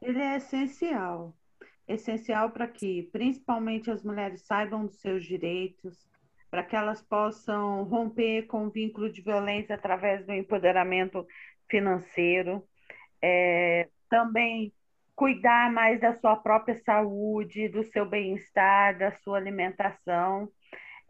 Ele 0.01 0.21
é 0.21 0.37
essencial 0.37 1.35
essencial 1.89 2.51
para 2.51 2.69
que, 2.69 3.05
principalmente, 3.11 3.91
as 3.91 4.05
mulheres 4.05 4.43
saibam 4.43 4.85
dos 4.85 5.01
seus 5.01 5.25
direitos, 5.25 6.07
para 6.51 6.63
que 6.63 6.77
elas 6.77 7.03
possam 7.03 7.85
romper 7.85 8.47
com 8.47 8.67
o 8.67 8.71
vínculo 8.71 9.11
de 9.11 9.23
violência 9.23 9.75
através 9.75 10.25
do 10.27 10.33
empoderamento 10.33 11.27
financeiro, 11.69 12.63
é, 13.23 13.89
também 14.09 14.73
cuidar 15.19 15.73
mais 15.73 16.01
da 16.01 16.15
sua 16.15 16.37
própria 16.37 16.77
saúde, 16.85 17.69
do 17.69 17.83
seu 17.83 18.07
bem-estar, 18.07 18.97
da 18.97 19.11
sua 19.11 19.37
alimentação. 19.37 20.49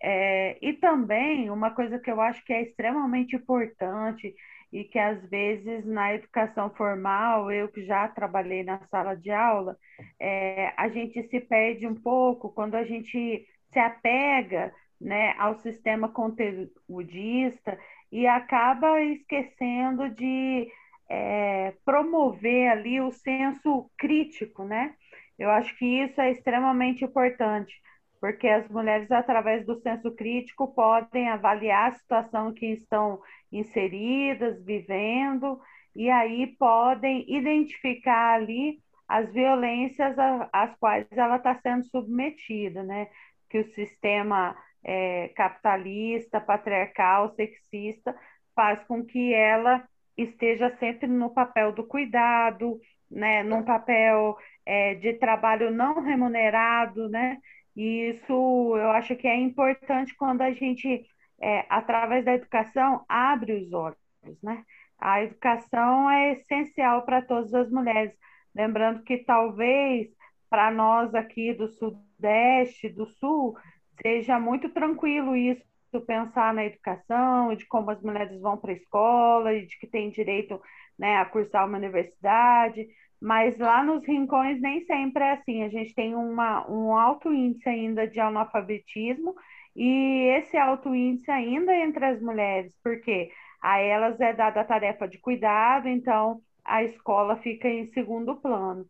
É, 0.02 0.56
e 0.62 0.72
também 0.72 1.50
uma 1.50 1.72
coisa 1.72 1.98
que 1.98 2.10
eu 2.10 2.18
acho 2.18 2.42
que 2.42 2.52
é 2.54 2.62
extremamente 2.62 3.36
importante 3.36 4.34
e 4.72 4.82
que 4.84 4.98
às 4.98 5.22
vezes 5.28 5.84
na 5.84 6.14
educação 6.14 6.70
formal, 6.70 7.52
eu 7.52 7.68
que 7.68 7.84
já 7.84 8.08
trabalhei 8.08 8.64
na 8.64 8.80
sala 8.86 9.14
de 9.14 9.30
aula, 9.30 9.76
é, 10.18 10.72
a 10.74 10.88
gente 10.88 11.22
se 11.24 11.40
perde 11.40 11.86
um 11.86 11.94
pouco 11.94 12.50
quando 12.50 12.76
a 12.76 12.84
gente 12.84 13.46
se 13.70 13.78
apega 13.78 14.72
né, 14.98 15.34
ao 15.36 15.54
sistema 15.56 16.08
conteudista 16.08 17.78
e 18.10 18.26
acaba 18.26 19.02
esquecendo 19.02 20.08
de 20.08 20.66
é, 21.08 21.74
promover 21.84 22.70
ali 22.70 23.00
o 23.00 23.10
senso 23.10 23.90
crítico, 23.96 24.64
né? 24.64 24.94
Eu 25.38 25.50
acho 25.50 25.76
que 25.78 25.84
isso 25.86 26.20
é 26.20 26.32
extremamente 26.32 27.04
importante, 27.04 27.74
porque 28.20 28.48
as 28.48 28.68
mulheres, 28.68 29.10
através 29.10 29.64
do 29.64 29.80
senso 29.80 30.14
crítico, 30.14 30.74
podem 30.74 31.28
avaliar 31.28 31.88
a 31.88 31.94
situação 31.94 32.52
que 32.52 32.66
estão 32.66 33.20
inseridas, 33.52 34.62
vivendo, 34.64 35.60
e 35.94 36.10
aí 36.10 36.48
podem 36.58 37.24
identificar 37.28 38.34
ali 38.34 38.80
as 39.08 39.32
violências 39.32 40.16
às 40.52 40.76
quais 40.76 41.06
ela 41.12 41.36
está 41.36 41.58
sendo 41.60 41.84
submetida, 41.86 42.82
né? 42.82 43.08
Que 43.48 43.60
o 43.60 43.74
sistema 43.74 44.54
é, 44.84 45.28
capitalista, 45.28 46.40
patriarcal, 46.40 47.34
sexista 47.34 48.14
faz 48.54 48.82
com 48.84 49.04
que 49.04 49.32
ela 49.32 49.86
esteja 50.18 50.76
sempre 50.78 51.06
no 51.06 51.30
papel 51.30 51.72
do 51.72 51.86
cuidado, 51.86 52.80
né? 53.10 53.42
Num 53.42 53.62
papel 53.64 54.36
é, 54.66 54.94
de 54.96 55.14
trabalho 55.14 55.70
não 55.70 56.00
remunerado, 56.02 57.08
né? 57.08 57.38
E 57.76 58.10
isso 58.10 58.32
eu 58.76 58.90
acho 58.90 59.16
que 59.16 59.28
é 59.28 59.36
importante 59.36 60.14
quando 60.16 60.42
a 60.42 60.52
gente 60.52 61.06
é, 61.40 61.64
através 61.68 62.24
da 62.24 62.34
educação, 62.34 63.04
abre 63.08 63.52
os 63.54 63.72
olhos, 63.72 63.98
né? 64.42 64.64
A 64.98 65.22
educação 65.22 66.10
é 66.10 66.32
essencial 66.32 67.04
para 67.04 67.22
todas 67.22 67.54
as 67.54 67.70
mulheres. 67.70 68.12
Lembrando 68.54 69.02
que 69.04 69.18
talvez 69.18 70.08
para 70.50 70.70
nós 70.70 71.14
aqui 71.14 71.54
do 71.54 71.68
Sudeste, 71.68 72.88
do 72.88 73.06
Sul, 73.06 73.56
seja 74.02 74.40
muito 74.40 74.68
tranquilo 74.70 75.36
isso, 75.36 75.62
pensar 76.00 76.52
na 76.54 76.64
educação, 76.64 77.54
de 77.54 77.66
como 77.66 77.90
as 77.90 78.02
mulheres 78.02 78.40
vão 78.40 78.56
para 78.56 78.72
a 78.72 78.74
escola, 78.74 79.54
e 79.54 79.66
de 79.66 79.78
que 79.78 79.86
tem 79.86 80.10
direito 80.10 80.60
né, 80.98 81.16
a 81.16 81.24
cursar 81.24 81.66
uma 81.66 81.78
universidade, 81.78 82.86
mas 83.20 83.58
lá 83.58 83.82
nos 83.82 84.04
rincões 84.06 84.60
nem 84.60 84.84
sempre 84.84 85.22
é 85.24 85.32
assim. 85.32 85.62
A 85.62 85.68
gente 85.68 85.94
tem 85.94 86.14
uma, 86.14 86.68
um 86.70 86.94
alto 86.96 87.32
índice 87.32 87.68
ainda 87.68 88.06
de 88.06 88.20
analfabetismo 88.20 89.34
e 89.74 90.28
esse 90.36 90.56
alto 90.56 90.94
índice 90.94 91.30
ainda 91.30 91.74
entre 91.76 92.04
as 92.04 92.20
mulheres, 92.20 92.72
porque 92.82 93.30
a 93.60 93.78
elas 93.78 94.20
é 94.20 94.32
dada 94.32 94.60
a 94.60 94.64
tarefa 94.64 95.06
de 95.08 95.18
cuidado, 95.18 95.88
então 95.88 96.40
a 96.64 96.82
escola 96.84 97.36
fica 97.36 97.68
em 97.68 97.86
segundo 97.86 98.36
plano. 98.36 98.86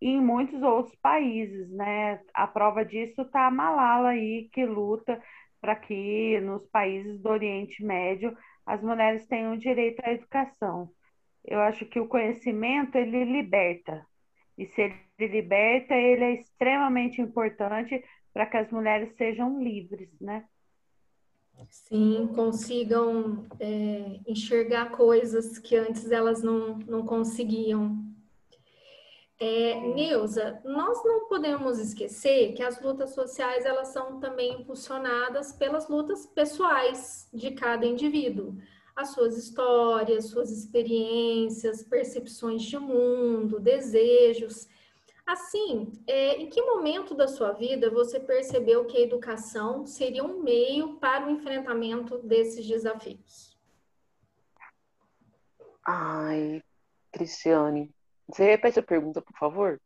E 0.00 0.08
em 0.10 0.20
muitos 0.20 0.62
outros 0.62 0.94
países, 0.96 1.70
né? 1.70 2.20
A 2.34 2.46
prova 2.46 2.84
disso 2.84 3.22
está 3.22 3.46
a 3.46 3.50
Malala 3.50 4.10
aí, 4.10 4.48
que 4.52 4.64
luta 4.66 5.20
para 5.62 5.76
que 5.76 6.40
nos 6.40 6.66
países 6.66 7.20
do 7.20 7.28
Oriente 7.28 7.84
Médio 7.84 8.36
as 8.66 8.82
mulheres 8.82 9.26
tenham 9.28 9.56
direito 9.56 10.00
à 10.04 10.12
educação. 10.12 10.90
Eu 11.44 11.60
acho 11.60 11.86
que 11.86 12.00
o 12.00 12.08
conhecimento 12.08 12.96
ele 12.96 13.24
liberta. 13.24 14.04
E 14.58 14.66
se 14.66 14.82
ele 14.82 15.32
liberta, 15.32 15.94
ele 15.94 16.24
é 16.24 16.34
extremamente 16.34 17.20
importante 17.20 18.04
para 18.32 18.44
que 18.46 18.56
as 18.56 18.70
mulheres 18.72 19.14
sejam 19.16 19.62
livres, 19.62 20.10
né? 20.20 20.44
Sim, 21.70 22.28
consigam 22.34 23.46
é, 23.60 24.20
enxergar 24.26 24.90
coisas 24.90 25.58
que 25.58 25.76
antes 25.76 26.10
elas 26.10 26.42
não, 26.42 26.78
não 26.78 27.06
conseguiam. 27.06 28.11
É, 29.44 29.74
Neuza, 29.80 30.60
nós 30.64 31.02
não 31.04 31.26
podemos 31.26 31.76
esquecer 31.76 32.52
que 32.52 32.62
as 32.62 32.80
lutas 32.80 33.10
sociais 33.10 33.66
elas 33.66 33.88
são 33.88 34.20
também 34.20 34.60
impulsionadas 34.60 35.52
pelas 35.52 35.88
lutas 35.88 36.24
pessoais 36.26 37.28
de 37.34 37.50
cada 37.50 37.84
indivíduo. 37.84 38.56
As 38.94 39.08
suas 39.08 39.36
histórias, 39.36 40.26
suas 40.26 40.52
experiências, 40.52 41.82
percepções 41.82 42.62
de 42.62 42.78
mundo, 42.78 43.58
desejos. 43.58 44.68
Assim, 45.26 45.90
é, 46.06 46.36
em 46.36 46.48
que 46.48 46.62
momento 46.62 47.12
da 47.12 47.26
sua 47.26 47.50
vida 47.50 47.90
você 47.90 48.20
percebeu 48.20 48.84
que 48.84 48.96
a 48.96 49.00
educação 49.00 49.84
seria 49.88 50.22
um 50.22 50.40
meio 50.40 50.98
para 50.98 51.26
o 51.26 51.30
enfrentamento 51.30 52.16
desses 52.18 52.64
desafios? 52.64 53.58
Ai, 55.84 56.62
Cristiane, 57.10 57.92
você 58.28 58.44
repete 58.44 58.78
a 58.78 58.82
pergunta, 58.82 59.20
por 59.20 59.36
favor? 59.36 59.80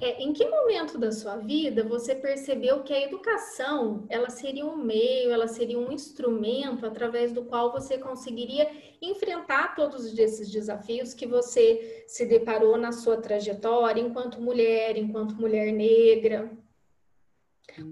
É, 0.00 0.22
em 0.22 0.32
que 0.32 0.48
momento 0.48 0.98
da 0.98 1.12
sua 1.12 1.36
vida 1.36 1.84
você 1.84 2.14
percebeu 2.14 2.82
que 2.82 2.92
a 2.92 3.00
educação 3.00 4.06
ela 4.08 4.28
seria 4.28 4.64
um 4.64 4.76
meio, 4.76 5.30
ela 5.30 5.46
seria 5.46 5.78
um 5.78 5.92
instrumento 5.92 6.84
através 6.86 7.32
do 7.32 7.44
qual 7.44 7.72
você 7.72 7.98
conseguiria 7.98 8.70
enfrentar 9.00 9.74
todos 9.74 10.16
esses 10.18 10.50
desafios 10.50 11.14
que 11.14 11.26
você 11.26 12.04
se 12.08 12.26
deparou 12.26 12.76
na 12.76 12.92
sua 12.92 13.20
trajetória 13.20 14.00
enquanto 14.00 14.40
mulher, 14.40 14.96
enquanto 14.96 15.36
mulher 15.36 15.72
negra? 15.72 16.50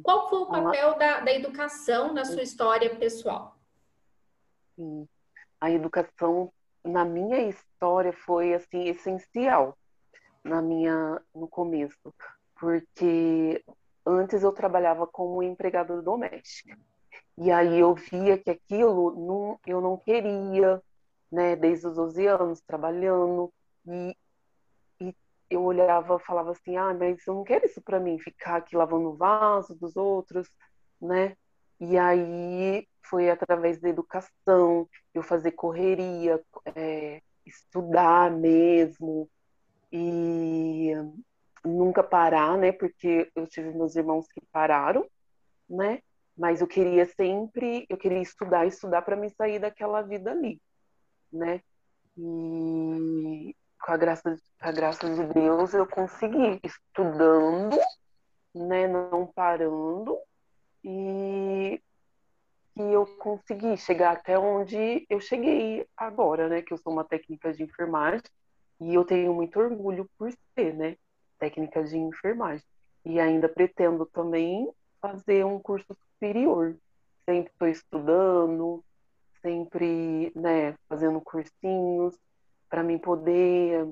Qual 0.03 0.29
foi 0.29 0.41
o 0.41 0.47
papel 0.47 0.97
da, 0.99 1.21
da 1.21 1.33
educação 1.33 2.13
na 2.13 2.25
sua 2.25 2.43
história 2.43 2.95
pessoal? 2.97 3.59
A 5.61 5.71
educação 5.71 6.53
na 6.85 7.05
minha 7.05 7.39
história 7.49 8.13
foi 8.13 8.55
assim 8.55 8.89
essencial 8.89 9.77
na 10.45 10.61
minha 10.61 11.21
no 11.35 11.49
começo, 11.49 12.15
porque 12.59 13.63
antes 14.05 14.43
eu 14.43 14.53
trabalhava 14.53 15.07
como 15.07 15.43
empregada 15.43 16.03
doméstica. 16.03 16.77
E 17.39 17.51
aí 17.51 17.79
eu 17.79 17.95
via 17.95 18.39
que 18.39 18.51
aquilo 18.51 19.13
não, 19.15 19.61
eu 19.67 19.81
não 19.81 19.97
queria, 19.97 20.83
né, 21.31 21.57
desde 21.57 21.87
os 21.87 21.97
12 21.97 22.27
anos 22.27 22.61
trabalhando 22.63 23.53
e, 23.87 24.17
e 25.01 25.15
eu 25.51 25.63
olhava, 25.65 26.19
falava 26.19 26.53
assim: 26.53 26.77
"Ah, 26.77 26.95
mas 26.95 27.27
eu 27.27 27.35
não 27.35 27.45
quero 27.45 27.67
isso 27.67 27.83
para 27.83 28.01
mim, 28.01 28.19
ficar 28.19 28.57
aqui 28.57 28.77
lavando 28.77 29.11
o 29.11 29.17
vaso 29.17 29.75
dos 29.77 29.97
outros", 29.97 30.49
né? 31.01 31.37
E 31.81 31.99
aí 31.99 32.87
foi 33.05 33.31
através 33.31 33.81
da 33.81 33.89
educação, 33.89 34.89
eu 35.15 35.23
fazer 35.23 35.53
correria, 35.53 36.41
é, 36.75 37.21
estudar 37.45 38.31
mesmo, 38.31 39.29
e 39.93 40.93
nunca 41.65 42.03
parar, 42.03 42.57
né? 42.57 42.73
Porque 42.73 43.31
eu 43.37 43.47
tive 43.47 43.71
meus 43.73 43.95
irmãos 43.95 44.27
que 44.29 44.41
pararam, 44.51 45.07
né? 45.69 46.01
Mas 46.37 46.63
eu 46.63 46.67
queria 46.67 47.05
sempre, 47.05 47.85
eu 47.89 47.99
queria 47.99 48.21
estudar, 48.21 48.67
estudar 48.67 49.03
para 49.03 49.17
me 49.17 49.29
sair 49.31 49.59
daquela 49.59 50.01
vida 50.01 50.31
ali, 50.31 50.61
né? 51.31 51.61
E 52.17 53.55
com 53.81 53.93
a 53.93 53.97
graça, 53.97 54.37
com 54.61 54.69
a 54.69 54.73
graça 54.73 55.15
de 55.15 55.27
Deus 55.35 55.75
eu 55.75 55.87
consegui 55.87 56.59
estudando, 56.65 57.77
né? 58.55 58.89
Não 58.89 59.27
parando 59.27 60.19
e 60.83 61.81
que 62.75 62.81
eu 62.83 63.07
consegui 63.19 63.77
chegar 63.77 64.13
até 64.13 64.39
onde 64.39 65.07
eu 65.09 65.21
cheguei 65.21 65.87
agora, 65.97 66.49
né? 66.49 66.63
Que 66.63 66.73
eu 66.73 66.79
sou 66.79 66.93
uma 66.93 67.05
técnica 67.05 67.53
de 67.53 67.63
enfermagem 67.63 68.23
e 68.81 68.95
eu 68.95 69.05
tenho 69.05 69.35
muito 69.35 69.59
orgulho 69.61 70.09
por 70.19 70.33
ser, 70.55 70.75
né, 70.75 70.97
técnica 71.39 71.85
de 71.85 71.97
enfermagem. 71.97 72.65
E 73.05 73.21
ainda 73.21 73.49
pretendo 73.49 74.07
também 74.07 74.69
fazer 75.01 75.45
um 75.45 75.59
curso 75.59 75.95
superior. 75.95 76.77
Sempre 77.25 77.53
estou 77.53 77.69
estudando, 77.69 78.85
sempre, 79.41 80.33
né, 80.35 80.75
fazendo 80.89 81.21
cursinhos 81.21 82.17
para 82.69 82.83
mim 82.83 82.99
poder 82.99 83.89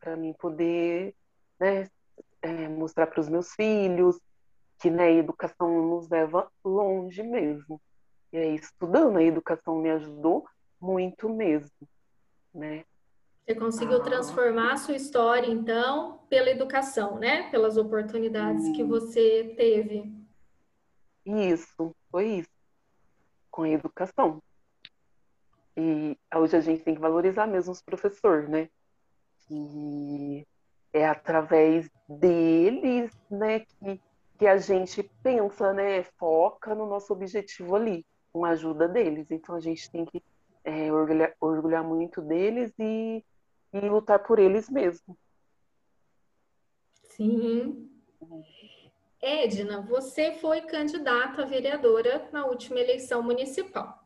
para 0.00 0.16
mim 0.16 0.32
poder, 0.32 1.14
né, 1.60 1.86
é, 2.40 2.68
mostrar 2.68 3.06
para 3.06 3.20
os 3.20 3.28
meus 3.28 3.52
filhos 3.52 4.18
que, 4.80 4.90
né, 4.90 5.04
a 5.04 5.12
educação 5.12 5.70
nos 5.88 6.08
leva 6.08 6.50
longe 6.64 7.22
mesmo. 7.22 7.80
E 8.32 8.38
aí, 8.38 8.54
estudando, 8.54 9.18
a 9.18 9.22
educação 9.22 9.76
me 9.76 9.90
ajudou 9.90 10.46
muito 10.80 11.28
mesmo, 11.28 11.86
né? 12.54 12.84
Você 13.44 13.54
conseguiu 13.54 14.00
transformar 14.02 14.72
a 14.72 14.76
sua 14.76 14.94
história, 14.94 15.48
então, 15.48 16.20
pela 16.28 16.50
educação, 16.50 17.18
né? 17.18 17.50
Pelas 17.50 17.76
oportunidades 17.76 18.74
que 18.74 18.82
você 18.82 19.54
teve. 19.56 20.14
Isso, 21.26 21.94
foi 22.10 22.26
isso. 22.38 22.50
Com 23.50 23.62
a 23.62 23.68
educação. 23.68 24.40
E 25.76 26.16
hoje 26.34 26.56
a 26.56 26.60
gente 26.60 26.82
tem 26.84 26.94
que 26.94 27.00
valorizar 27.00 27.46
mesmo 27.46 27.72
os 27.72 27.82
professores, 27.82 28.48
né? 28.48 28.68
E 29.50 30.46
é 30.92 31.06
através 31.06 31.90
deles, 32.08 33.10
né, 33.30 33.60
que, 33.60 34.00
que 34.40 34.46
a 34.46 34.56
gente 34.56 35.02
pensa, 35.22 35.72
né, 35.72 36.02
foca 36.18 36.74
no 36.74 36.86
nosso 36.86 37.12
objetivo 37.12 37.76
ali, 37.76 38.04
com 38.32 38.44
a 38.44 38.50
ajuda 38.50 38.88
deles. 38.88 39.30
Então 39.30 39.54
a 39.54 39.60
gente 39.60 39.88
tem 39.88 40.04
que 40.04 40.20
é, 40.64 40.92
orgulhar, 40.92 41.32
orgulhar 41.40 41.84
muito 41.84 42.20
deles 42.20 42.72
e 42.78 43.24
e 43.72 43.80
lutar 43.80 44.18
por 44.20 44.38
eles 44.38 44.68
mesmos. 44.68 45.16
Sim. 47.04 47.88
Edna, 49.20 49.82
você 49.82 50.32
foi 50.32 50.62
candidata 50.62 51.42
a 51.42 51.46
vereadora 51.46 52.28
na 52.32 52.46
última 52.46 52.80
eleição 52.80 53.22
municipal. 53.22 53.99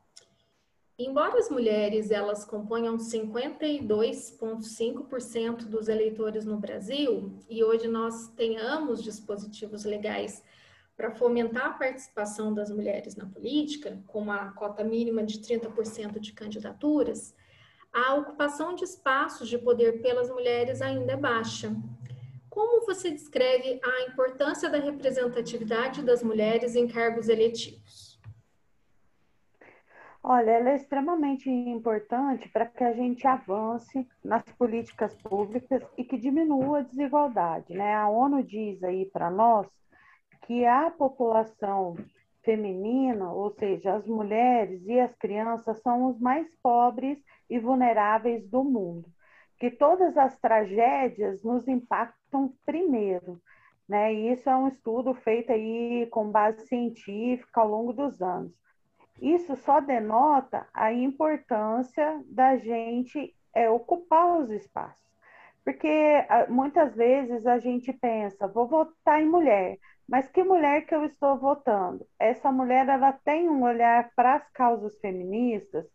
Embora 0.97 1.41
as 1.41 1.51
mulheres 1.51 2.13
elas 2.13 2.45
componham 2.45 2.97
52,5% 2.97 5.65
dos 5.65 5.89
eleitores 5.89 6.45
no 6.45 6.57
Brasil 6.57 7.37
e 7.51 7.65
hoje 7.65 7.89
nós 7.89 8.29
tenhamos 8.37 9.03
dispositivos 9.03 9.85
legais 9.85 10.41
para 10.97 11.11
fomentar 11.11 11.67
a 11.67 11.73
participação 11.73 12.55
das 12.55 12.71
mulheres 12.71 13.17
na 13.17 13.27
política, 13.27 14.01
com 14.07 14.21
uma 14.21 14.53
cota 14.53 14.85
mínima 14.85 15.25
de 15.25 15.41
30% 15.41 16.21
de 16.21 16.33
candidaturas, 16.33 17.35
a 17.93 18.15
ocupação 18.15 18.77
de 18.77 18.85
espaços 18.85 19.49
de 19.49 19.59
poder 19.59 20.01
pelas 20.01 20.31
mulheres 20.31 20.81
ainda 20.81 21.15
é 21.15 21.17
baixa. 21.17 21.75
Como 22.49 22.87
você 22.87 23.11
descreve 23.11 23.81
a 23.83 24.03
importância 24.03 24.71
da 24.71 24.79
representatividade 24.79 26.03
das 26.03 26.23
mulheres 26.23 26.77
em 26.77 26.87
cargos 26.87 27.29
eletivos? 27.29 28.14
Olha, 30.27 30.53
ela 30.53 30.71
é 30.71 30.77
extremamente 30.77 31.51
importante 31.51 32.49
para 32.49 32.65
que 32.65 32.83
a 32.83 32.95
gente 32.95 33.27
avance 33.27 34.09
nas 34.25 34.43
políticas 34.57 35.15
públicas 35.17 35.83
e 35.99 36.03
que 36.03 36.17
diminua 36.17 36.79
a 36.79 36.83
desigualdade. 36.83 37.75
Né? 37.75 37.95
A 37.95 38.09
ONU 38.09 38.43
diz 38.43 38.83
aí 38.83 39.05
para 39.05 39.31
nós 39.31 39.69
que 40.47 40.65
a 40.65 40.91
população 40.91 41.95
feminina, 42.43 43.31
ou 43.31 43.51
seja, 43.51 43.97
as 43.97 44.07
mulheres 44.07 44.83
e 44.87 44.99
as 44.99 45.15
crianças, 45.17 45.83
são 45.83 46.07
os 46.07 46.19
mais 46.19 46.49
pobres 46.63 47.19
e 47.51 47.59
vulneráveis 47.59 48.49
do 48.49 48.65
mundo. 48.65 49.07
Que 49.59 49.71
todas 49.71 50.17
as 50.17 50.39
tragédias 50.39 51.43
nos 51.43 51.69
impactam 51.69 52.51
primeiro, 52.65 53.43
né? 53.87 54.15
E 54.15 54.33
isso 54.33 54.49
é 54.49 54.57
um 54.57 54.69
estudo 54.69 55.13
feito 55.13 55.53
aí 55.53 56.07
com 56.11 56.31
base 56.31 56.67
científica 56.67 57.61
ao 57.61 57.69
longo 57.69 57.93
dos 57.93 58.23
anos. 58.23 58.64
Isso 59.21 59.57
só 59.57 59.81
denota 59.81 60.67
a 60.75 60.93
importância 60.93 62.23
da 62.27 62.57
gente 62.57 63.35
é, 63.55 63.71
ocupar 63.71 64.39
os 64.39 64.51
espaços. 64.51 65.03
Porque 65.65 65.89
ah, 66.29 66.47
muitas 66.49 66.95
vezes 66.95 67.47
a 67.47 67.59
gente 67.59 67.93
pensa, 67.93 68.47
vou 68.47 68.67
votar 68.67 69.23
em 69.23 69.27
mulher, 69.27 69.79
mas 70.07 70.29
que 70.29 70.43
mulher 70.45 70.85
que 70.87 70.95
eu 70.95 71.05
estou 71.05 71.39
votando? 71.39 72.07
Essa 72.19 72.53
mulher 72.53 72.87
ela 72.89 73.13
tem 73.13 73.49
um 73.49 73.63
olhar 73.63 74.11
para 74.15 74.35
as 74.35 74.51
causas 74.51 74.99
feministas, 75.01 75.87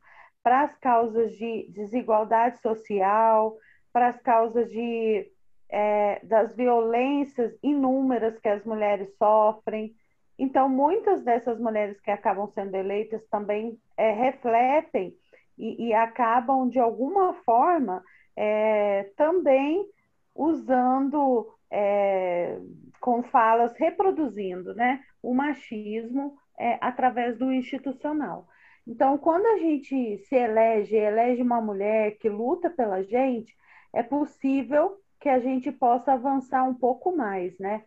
para 0.42 0.64
as 0.64 0.76
causas 0.78 1.34
de 1.34 1.68
desigualdade 1.70 2.60
social, 2.60 3.56
para 3.94 4.08
as 4.08 4.20
causas 4.22 4.70
de, 4.72 5.32
é, 5.70 6.20
das 6.26 6.56
violências 6.56 7.54
inúmeras 7.62 8.40
que 8.40 8.50
as 8.50 8.64
mulheres 8.66 9.16
sofrem. 9.18 9.94
Então, 10.40 10.70
muitas 10.70 11.22
dessas 11.22 11.60
mulheres 11.60 12.00
que 12.00 12.10
acabam 12.10 12.48
sendo 12.48 12.74
eleitas 12.74 13.22
também 13.28 13.78
é, 13.98 14.12
refletem 14.12 15.14
e, 15.58 15.90
e, 15.90 15.94
acabam, 15.94 16.70
de 16.70 16.80
alguma 16.80 17.34
forma, 17.44 18.02
é, 18.38 19.12
também 19.18 19.86
usando 20.34 21.54
é, 21.70 22.58
com 23.02 23.22
falas 23.22 23.76
reproduzindo 23.78 24.74
né, 24.74 25.04
o 25.22 25.34
machismo 25.34 26.38
é, 26.58 26.78
através 26.80 27.38
do 27.38 27.52
institucional. 27.52 28.48
Então, 28.88 29.18
quando 29.18 29.46
a 29.46 29.58
gente 29.58 30.20
se 30.20 30.36
elege, 30.36 30.96
elege 30.96 31.42
uma 31.42 31.60
mulher 31.60 32.18
que 32.18 32.30
luta 32.30 32.70
pela 32.70 33.04
gente, 33.04 33.54
é 33.92 34.02
possível 34.02 34.98
que 35.20 35.28
a 35.28 35.40
gente 35.40 35.70
possa 35.70 36.14
avançar 36.14 36.64
um 36.64 36.74
pouco 36.74 37.14
mais, 37.14 37.60
né? 37.60 37.84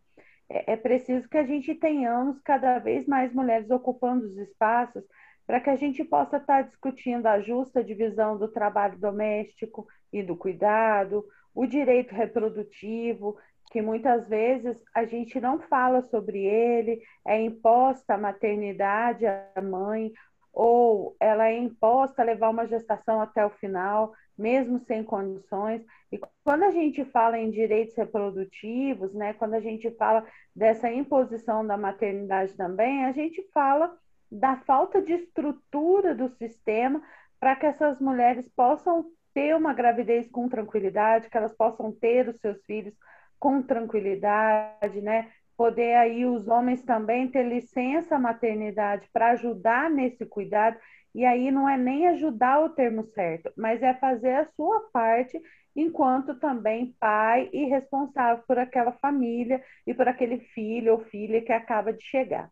É, 0.52 0.72
é 0.72 0.76
preciso 0.76 1.28
que 1.28 1.38
a 1.38 1.44
gente 1.44 1.74
tenhamos 1.74 2.38
cada 2.42 2.78
vez 2.78 3.06
mais 3.06 3.32
mulheres 3.32 3.70
ocupando 3.70 4.26
os 4.26 4.36
espaços 4.36 5.02
para 5.46 5.60
que 5.60 5.70
a 5.70 5.76
gente 5.76 6.04
possa 6.04 6.36
estar 6.36 6.62
discutindo 6.62 7.26
a 7.26 7.40
justa 7.40 7.82
divisão 7.82 8.38
do 8.38 8.48
trabalho 8.48 8.98
doméstico 8.98 9.86
e 10.12 10.22
do 10.22 10.36
cuidado, 10.36 11.24
o 11.54 11.66
direito 11.66 12.14
reprodutivo, 12.14 13.36
que 13.70 13.82
muitas 13.82 14.28
vezes 14.28 14.76
a 14.94 15.04
gente 15.04 15.40
não 15.40 15.58
fala 15.60 16.02
sobre 16.02 16.44
ele, 16.44 17.00
é 17.26 17.40
imposta 17.40 18.14
a 18.14 18.18
maternidade 18.18 19.26
à 19.26 19.60
mãe, 19.62 20.12
ou 20.52 21.16
ela 21.18 21.48
é 21.48 21.56
imposta 21.56 22.20
a 22.20 22.24
levar 22.24 22.50
uma 22.50 22.66
gestação 22.66 23.20
até 23.20 23.44
o 23.44 23.50
final, 23.50 24.12
mesmo 24.36 24.78
sem 24.80 25.04
condições. 25.04 25.82
E 26.10 26.18
quando 26.44 26.64
a 26.64 26.70
gente 26.70 27.04
fala 27.06 27.38
em 27.38 27.50
direitos 27.50 27.94
reprodutivos, 27.96 29.12
né, 29.14 29.32
quando 29.34 29.54
a 29.54 29.60
gente 29.60 29.90
fala 29.92 30.26
dessa 30.54 30.90
imposição 30.90 31.66
da 31.66 31.76
maternidade 31.76 32.54
também, 32.54 33.04
a 33.04 33.12
gente 33.12 33.42
fala 33.52 33.96
da 34.30 34.56
falta 34.56 35.02
de 35.02 35.12
estrutura 35.12 36.14
do 36.14 36.28
sistema 36.28 37.02
para 37.38 37.56
que 37.56 37.66
essas 37.66 38.00
mulheres 38.00 38.48
possam 38.48 39.04
ter 39.34 39.54
uma 39.54 39.74
gravidez 39.74 40.30
com 40.30 40.48
tranquilidade, 40.48 41.28
que 41.28 41.36
elas 41.36 41.54
possam 41.54 41.92
ter 41.92 42.28
os 42.28 42.38
seus 42.40 42.62
filhos 42.64 42.94
com 43.38 43.60
tranquilidade, 43.60 45.00
né? 45.00 45.30
Poder 45.56 45.94
aí 45.94 46.24
os 46.24 46.48
homens 46.48 46.82
também 46.82 47.28
ter 47.28 47.42
licença 47.42 48.18
maternidade 48.18 49.08
para 49.12 49.32
ajudar 49.32 49.90
nesse 49.90 50.24
cuidado. 50.24 50.78
E 51.14 51.24
aí 51.24 51.50
não 51.50 51.68
é 51.68 51.76
nem 51.76 52.08
ajudar 52.08 52.60
o 52.60 52.70
termo 52.70 53.04
certo, 53.04 53.52
mas 53.56 53.82
é 53.82 53.94
fazer 53.94 54.34
a 54.34 54.46
sua 54.56 54.80
parte 54.92 55.40
enquanto 55.74 56.38
também 56.38 56.94
pai 56.98 57.48
e 57.52 57.64
responsável 57.64 58.42
por 58.46 58.58
aquela 58.58 58.92
família 58.92 59.62
e 59.86 59.94
por 59.94 60.08
aquele 60.08 60.38
filho 60.38 60.92
ou 60.92 61.00
filha 61.04 61.42
que 61.42 61.52
acaba 61.52 61.92
de 61.92 62.02
chegar. 62.04 62.50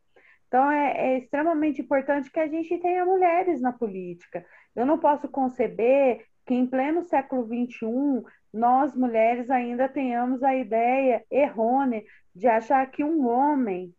Então, 0.49 0.69
é, 0.71 1.15
é, 1.15 1.19
extremamente 1.19 1.81
importante 1.81 2.31
que 2.31 2.41
a 2.41 2.49
gente 2.49 2.77
tenha 2.79 3.05
mulheres 3.05 3.61
na 3.61 3.73
política. 3.73 4.45
Eu 4.75 4.85
não 4.85 4.99
posso 4.99 5.29
conceber 5.29 6.25
que, 6.45 6.55
em 6.55 6.67
pleno 6.67 7.05
século 7.05 7.47
XXI, 7.47 8.25
nós 8.53 8.97
mulheres 8.97 9.49
ainda 9.49 9.89
tenhamos 9.89 10.43
a 10.43 10.55
ideia 10.55 11.25
errônea 11.31 12.03
de 12.35 12.49
achar 12.49 12.85
que 12.91 13.05
um 13.05 13.29
homem, 13.29 13.95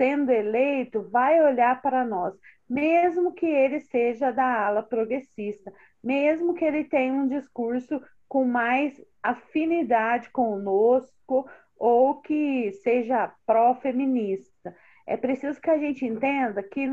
sendo 0.00 0.32
eleito, 0.32 1.02
vai 1.10 1.42
olhar 1.42 1.82
para 1.82 2.06
nós, 2.06 2.32
mesmo 2.66 3.34
que 3.34 3.44
ele 3.44 3.80
seja 3.80 4.30
da 4.30 4.66
ala 4.66 4.82
progressista, 4.82 5.70
mesmo 6.02 6.54
que 6.54 6.64
ele 6.64 6.84
tenha 6.84 7.12
um 7.12 7.28
discurso 7.28 8.00
com 8.26 8.46
mais 8.46 8.98
afinidade 9.22 10.30
conosco 10.30 11.46
ou 11.76 12.18
que 12.22 12.72
seja 12.82 13.30
pró-feminista. 13.44 14.74
É 15.06 15.18
preciso 15.18 15.60
que 15.60 15.68
a 15.68 15.76
gente 15.76 16.06
entenda 16.06 16.62
que 16.62 16.88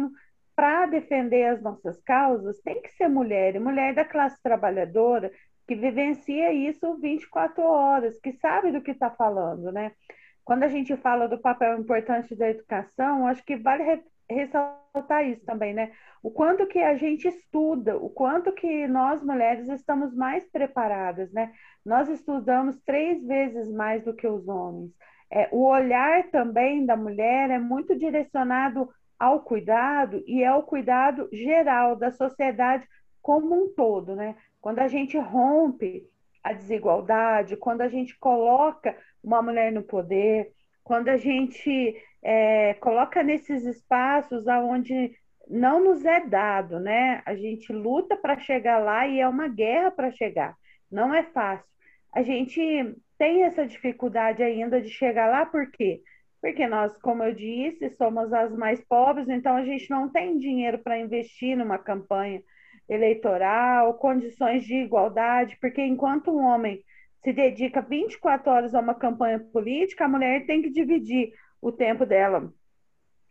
para 0.54 0.86
defender 0.88 1.46
as 1.46 1.62
nossas 1.62 2.02
causas 2.02 2.60
tem 2.60 2.82
que 2.82 2.92
ser 2.92 3.08
mulher, 3.08 3.56
e 3.56 3.60
mulher 3.60 3.96
da 3.96 4.04
classe 4.04 4.42
trabalhadora 4.44 5.32
que 5.66 5.76
vivencia 5.76 6.52
isso 6.52 6.98
24 6.98 7.64
horas, 7.64 8.20
que 8.20 8.34
sabe 8.34 8.74
do 8.74 8.82
que 8.82 8.92
está 8.92 9.10
falando, 9.10 9.72
né? 9.72 9.94
Quando 10.48 10.64
a 10.64 10.70
gente 10.70 10.96
fala 10.96 11.28
do 11.28 11.38
papel 11.38 11.78
importante 11.78 12.34
da 12.34 12.50
educação, 12.50 13.28
acho 13.28 13.44
que 13.44 13.58
vale 13.58 14.02
ressaltar 14.30 15.28
isso 15.28 15.46
também, 15.46 15.74
né? 15.74 15.92
O 16.24 16.32
quanto 16.32 16.66
que 16.68 16.80
a 16.80 16.96
gente 16.96 17.28
estuda, 17.28 17.98
o 17.98 18.10
quanto 18.10 18.54
que 18.54 18.88
nós 18.88 19.22
mulheres 19.22 19.68
estamos 19.68 20.16
mais 20.16 20.50
preparadas, 20.50 21.30
né? 21.34 21.52
Nós 21.86 22.08
estudamos 22.08 22.80
três 22.86 23.22
vezes 23.28 23.70
mais 23.70 24.06
do 24.06 24.14
que 24.14 24.26
os 24.26 24.48
homens. 24.48 24.90
É, 25.30 25.50
o 25.52 25.68
olhar 25.68 26.30
também 26.30 26.86
da 26.86 26.96
mulher 26.96 27.50
é 27.50 27.60
muito 27.60 27.94
direcionado 27.94 28.90
ao 29.20 29.42
cuidado 29.42 30.24
e 30.26 30.46
ao 30.46 30.64
cuidado 30.64 31.28
geral 31.34 31.94
da 31.98 32.10
sociedade 32.10 32.88
como 33.22 33.54
um 33.54 33.74
todo, 33.74 34.16
né? 34.16 34.38
Quando 34.62 34.80
a 34.80 34.88
gente 34.88 35.18
rompe 35.18 36.08
a 36.48 36.54
desigualdade, 36.54 37.58
quando 37.58 37.82
a 37.82 37.90
gente 37.90 38.18
coloca 38.18 38.96
uma 39.22 39.42
mulher 39.42 39.70
no 39.72 39.84
poder, 39.84 40.50
quando 40.82 41.10
a 41.10 41.18
gente 41.18 41.96
é, 42.24 42.74
coloca 42.76 43.22
nesses 43.22 43.66
espaços 43.66 44.48
aonde 44.48 45.12
não 45.50 45.84
nos 45.84 46.06
é 46.06 46.26
dado, 46.26 46.80
né? 46.80 47.22
A 47.26 47.36
gente 47.36 47.74
luta 47.74 48.16
para 48.16 48.40
chegar 48.40 48.80
lá 48.80 49.06
e 49.06 49.20
é 49.20 49.28
uma 49.28 49.50
guerra 49.50 49.92
para 49.92 50.12
chegar. 50.12 50.56
Não 50.90 51.14
é 51.14 51.24
fácil. 51.24 51.68
A 52.14 52.22
gente 52.22 52.62
tem 53.18 53.44
essa 53.44 53.66
dificuldade 53.68 54.42
ainda 54.42 54.80
de 54.80 54.90
chegar 54.90 55.28
lá, 55.30 55.46
por 55.46 55.70
quê? 55.72 56.02
Porque 56.42 56.66
nós, 56.66 56.98
como 57.00 57.24
eu 57.24 57.34
disse, 57.34 57.90
somos 57.90 58.32
as 58.32 58.56
mais 58.56 58.80
pobres, 58.86 59.28
então 59.28 59.58
a 59.58 59.66
gente 59.66 59.90
não 59.90 60.10
tem 60.10 60.38
dinheiro 60.38 60.80
para 60.80 60.98
investir 60.98 61.58
numa 61.58 61.78
campanha 61.78 62.42
eleitoral, 62.88 63.94
condições 63.96 64.64
de 64.64 64.76
igualdade, 64.76 65.58
porque 65.60 65.82
enquanto 65.82 66.32
um 66.32 66.44
homem 66.44 66.84
se 67.24 67.34
dedica 67.34 67.82
24 67.82 68.50
horas 68.52 68.76
a 68.76 68.80
uma 68.80 68.96
campanha 68.96 69.40
política, 69.40 70.06
a 70.06 70.10
mulher 70.10 70.46
tem 70.46 70.62
que 70.62 70.70
dividir 70.70 71.34
o 71.62 71.72
tempo 71.72 72.06
dela 72.06 72.52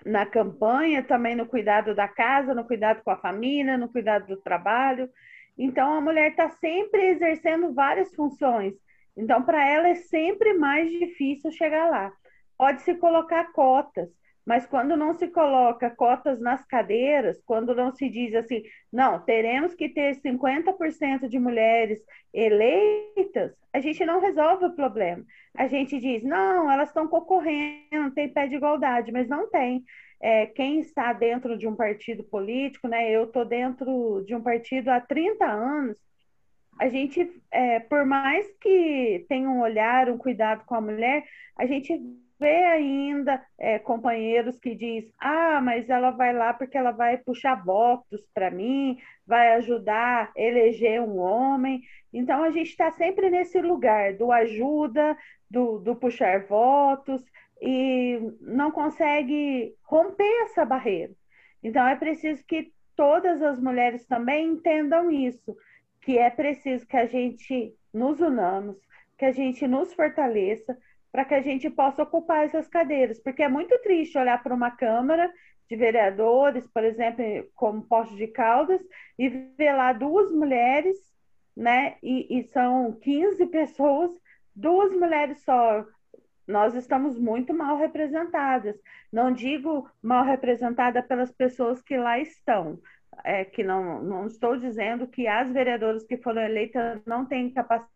na 0.05 0.27
campanha, 0.27 1.03
também 1.03 1.35
no 1.35 1.47
cuidado 1.47 1.95
da 1.95 2.07
casa, 2.07 2.55
no 2.55 2.65
cuidado 2.65 3.03
com 3.03 3.11
a 3.11 3.17
família, 3.17 3.79
no 3.79 3.89
cuidado 3.89 4.27
do 4.27 4.37
trabalho. 4.37 5.09
Então, 5.57 5.95
a 5.95 6.01
mulher 6.01 6.31
está 6.31 6.51
sempre 6.51 7.07
exercendo 7.07 7.73
várias 7.73 8.15
funções. 8.15 8.75
Então, 9.17 9.43
para 9.43 9.67
ela 9.67 9.89
é 9.89 9.95
sempre 9.95 10.53
mais 10.55 10.91
difícil 10.91 11.51
chegar 11.51 11.89
lá 11.89 12.13
pode-se 12.57 12.95
colocar 12.95 13.53
cotas, 13.53 14.09
mas 14.47 14.65
quando 14.65 14.97
não 14.97 15.13
se 15.13 15.27
coloca 15.27 15.91
cotas 15.91 16.41
nas 16.41 16.65
cadeiras, 16.65 17.43
quando 17.45 17.75
não 17.75 17.93
se 17.93 18.09
diz 18.09 18.33
assim, 18.33 18.63
não, 18.93 19.19
teremos 19.19 19.75
que 19.75 19.89
ter 19.89 20.15
50% 20.21 21.29
de 21.29 21.37
mulheres 21.37 22.01
eleitas, 22.33 23.53
a 23.73 23.81
gente 23.81 24.07
não 24.07 24.21
resolve 24.21 24.67
o 24.67 24.75
problema. 24.77 25.25
A 25.57 25.67
gente 25.67 25.99
diz, 25.99 26.23
não, 26.23 26.71
elas 26.71 26.91
estão 26.91 27.09
concorrendo, 27.09 28.15
tem 28.15 28.33
pé 28.33 28.47
de 28.47 28.55
igualdade, 28.55 29.11
mas 29.11 29.29
não 29.29 29.51
tem. 29.51 29.85
É, 30.21 30.47
quem 30.47 30.81
está 30.81 31.13
dentro 31.13 31.59
de 31.59 31.67
um 31.67 31.75
partido 31.75 32.23
político, 32.23 32.87
né? 32.87 33.11
Eu 33.11 33.25
estou 33.25 33.45
dentro 33.45 34.23
de 34.25 34.35
um 34.35 34.41
partido 34.41 34.91
há 34.91 35.01
30 35.01 35.45
anos. 35.45 35.99
A 36.79 36.89
gente, 36.89 37.29
é, 37.51 37.81
por 37.81 38.07
mais 38.07 38.47
que 38.61 39.27
tenha 39.29 39.49
um 39.49 39.61
olhar, 39.61 40.09
um 40.09 40.17
cuidado 40.17 40.65
com 40.65 40.75
a 40.75 40.81
mulher, 40.81 41.25
a 41.57 41.67
gente 41.67 42.01
vê 42.39 42.65
ainda 42.65 43.43
é, 43.59 43.79
companheiros 43.79 44.59
que 44.59 44.75
diz, 44.75 45.11
ah, 45.19 45.61
mas 45.63 45.89
ela 45.89 46.11
vai 46.11 46.33
lá 46.33 46.53
porque 46.53 46.77
ela 46.77 46.91
vai 46.91 47.17
puxar 47.19 47.65
votos 47.65 48.27
para 48.35 48.51
mim, 48.51 48.99
vai 49.27 49.55
ajudar 49.55 50.31
a 50.37 50.41
eleger 50.41 51.01
um 51.01 51.19
homem. 51.19 51.83
Então 52.13 52.43
a 52.45 52.51
gente 52.51 52.71
está 52.71 52.91
sempre 52.93 53.31
nesse 53.31 53.61
lugar 53.61 54.15
do 54.15 54.31
ajuda, 54.31 55.17
do, 55.51 55.79
do 55.79 55.97
puxar 55.97 56.45
votos 56.47 57.25
e 57.61 58.19
não 58.41 58.71
consegue 58.71 59.75
romper 59.83 60.43
essa 60.43 60.65
barreira. 60.65 61.13
Então 61.63 61.87
é 61.87 61.97
preciso 61.97 62.45
que 62.47 62.73
todas 62.95 63.43
as 63.43 63.61
mulheres 63.61 64.07
também 64.07 64.49
entendam 64.49 65.11
isso, 65.11 65.57
que 66.03 66.19
é 66.19 66.31
preciso 66.31 66.87
que 66.87 66.97
a 66.97 67.07
gente 67.07 67.75
nos 67.93 68.21
unamos, 68.21 68.77
que 69.19 69.25
a 69.25 69.33
gente 69.33 69.67
nos 69.67 69.93
fortaleça, 69.95 70.77
para 71.17 71.25
que 71.25 71.35
a 71.35 71.41
gente 71.41 71.71
possa 71.71 72.03
ocupar 72.03 72.45
essas 72.45 72.69
cadeiras, 72.69 73.19
porque 73.19 73.43
é 73.43 73.49
muito 73.49 73.79
triste 73.79 74.19
olhar 74.19 74.43
para 74.43 74.55
uma 74.55 74.71
Câmara 74.71 75.33
de 75.67 75.75
vereadores, 75.75 76.67
por 76.67 76.85
exemplo, 76.85 77.25
como 77.55 77.81
Posto 77.81 78.15
de 78.17 78.27
Caldas, 78.27 78.83
e 79.19 79.31
ver 79.31 79.73
lá 79.73 79.95
duas 79.95 80.31
mulheres, 80.31 80.95
né, 81.57 81.97
e, 82.03 82.39
e 82.39 82.43
são 82.49 82.93
15 83.01 83.47
pessoas, 83.47 84.11
duas 84.55 84.93
mulheres 84.93 85.43
só. 85.43 85.87
Nós 86.47 86.75
estamos 86.75 87.19
muito 87.19 87.55
mal 87.55 87.79
representadas. 87.79 88.77
Não 89.11 89.33
digo 89.33 89.91
mal 90.03 90.23
representada 90.23 91.03
pelas 91.03 91.33
pessoas 91.33 91.81
que 91.81 91.97
lá 91.97 92.19
estão, 92.19 92.79
é, 93.25 93.43
que 93.43 93.65
não, 93.65 94.03
não 94.03 94.27
estou 94.27 94.55
dizendo 94.59 95.07
que 95.07 95.27
as 95.27 95.51
vereadoras 95.51 96.05
que 96.05 96.19
foram 96.19 96.43
eleitas 96.43 97.03
não 97.07 97.25
têm 97.25 97.55
capacidade 97.55 97.96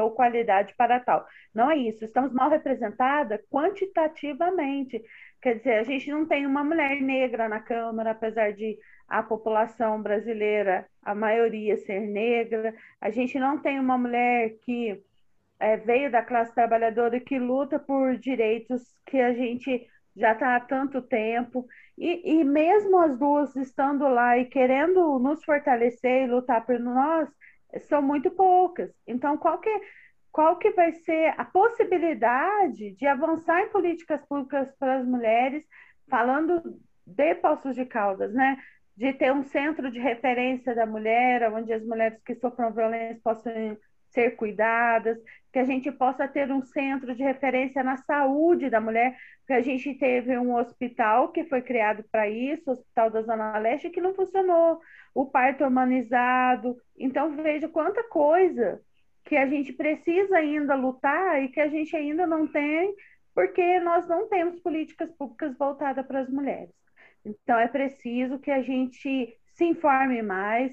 ou 0.00 0.10
qualidade 0.12 0.74
para 0.76 1.00
tal. 1.00 1.26
Não 1.54 1.70
é 1.70 1.76
isso. 1.76 2.04
Estamos 2.04 2.32
mal 2.32 2.50
representadas 2.50 3.40
quantitativamente. 3.50 5.02
Quer 5.40 5.58
dizer, 5.58 5.74
a 5.78 5.84
gente 5.84 6.10
não 6.10 6.26
tem 6.26 6.46
uma 6.46 6.64
mulher 6.64 7.00
negra 7.00 7.48
na 7.48 7.60
Câmara, 7.60 8.10
apesar 8.10 8.52
de 8.52 8.78
a 9.08 9.22
população 9.22 10.02
brasileira, 10.02 10.86
a 11.02 11.14
maioria 11.14 11.76
ser 11.78 12.00
negra. 12.00 12.74
A 13.00 13.10
gente 13.10 13.38
não 13.38 13.58
tem 13.60 13.80
uma 13.80 13.96
mulher 13.96 14.56
que 14.64 15.02
é, 15.58 15.76
veio 15.76 16.10
da 16.10 16.22
classe 16.22 16.54
trabalhadora 16.54 17.20
que 17.20 17.38
luta 17.38 17.78
por 17.78 18.16
direitos 18.16 18.82
que 19.06 19.18
a 19.18 19.32
gente 19.32 19.86
já 20.16 20.32
está 20.32 20.56
há 20.56 20.60
tanto 20.60 21.00
tempo. 21.02 21.66
E, 21.96 22.40
e 22.40 22.44
mesmo 22.44 22.98
as 22.98 23.18
duas 23.18 23.56
estando 23.56 24.06
lá 24.08 24.38
e 24.38 24.44
querendo 24.46 25.18
nos 25.18 25.44
fortalecer 25.44 26.24
e 26.24 26.30
lutar 26.30 26.64
por 26.64 26.78
nós, 26.78 27.28
são 27.80 28.02
muito 28.02 28.30
poucas. 28.30 28.90
Então, 29.06 29.36
qual 29.36 29.58
que, 29.58 29.70
qual 30.32 30.56
que 30.58 30.70
vai 30.70 30.92
ser 30.92 31.34
a 31.36 31.44
possibilidade 31.44 32.92
de 32.92 33.06
avançar 33.06 33.62
em 33.62 33.68
políticas 33.68 34.24
públicas 34.26 34.68
para 34.78 34.98
as 34.98 35.06
mulheres, 35.06 35.64
falando 36.08 36.78
de 37.06 37.34
Poços 37.36 37.74
de 37.74 37.84
Caldas, 37.84 38.32
né? 38.32 38.58
De 38.96 39.12
ter 39.12 39.32
um 39.32 39.44
centro 39.44 39.90
de 39.90 39.98
referência 40.00 40.74
da 40.74 40.84
mulher, 40.86 41.52
onde 41.52 41.72
as 41.72 41.84
mulheres 41.84 42.20
que 42.24 42.34
sofram 42.34 42.72
violência 42.72 43.20
possam 43.22 43.76
ser 44.10 44.32
cuidadas, 44.32 45.18
que 45.52 45.58
a 45.58 45.64
gente 45.64 45.90
possa 45.90 46.28
ter 46.28 46.50
um 46.52 46.62
centro 46.62 47.14
de 47.14 47.22
referência 47.22 47.82
na 47.82 47.96
saúde 47.96 48.68
da 48.68 48.80
mulher, 48.80 49.16
porque 49.38 49.54
a 49.54 49.62
gente 49.62 49.94
teve 49.94 50.36
um 50.38 50.54
hospital 50.54 51.32
que 51.32 51.44
foi 51.44 51.62
criado 51.62 52.04
para 52.10 52.28
isso, 52.28 52.70
o 52.70 52.72
Hospital 52.72 53.10
da 53.10 53.22
Zona 53.22 53.58
Leste, 53.58 53.90
que 53.90 54.00
não 54.00 54.14
funcionou, 54.14 54.80
o 55.14 55.26
parto 55.26 55.64
humanizado. 55.64 56.76
Então, 56.98 57.34
veja 57.34 57.68
quanta 57.68 58.02
coisa 58.04 58.80
que 59.24 59.36
a 59.36 59.46
gente 59.46 59.72
precisa 59.72 60.36
ainda 60.36 60.74
lutar 60.74 61.42
e 61.42 61.48
que 61.48 61.60
a 61.60 61.68
gente 61.68 61.96
ainda 61.96 62.26
não 62.26 62.46
tem, 62.46 62.94
porque 63.34 63.80
nós 63.80 64.06
não 64.06 64.28
temos 64.28 64.60
políticas 64.60 65.10
públicas 65.12 65.56
voltadas 65.56 66.06
para 66.06 66.20
as 66.20 66.28
mulheres. 66.28 66.74
Então, 67.24 67.58
é 67.58 67.68
preciso 67.68 68.38
que 68.38 68.50
a 68.50 68.62
gente 68.62 69.34
se 69.54 69.64
informe 69.64 70.22
mais, 70.22 70.72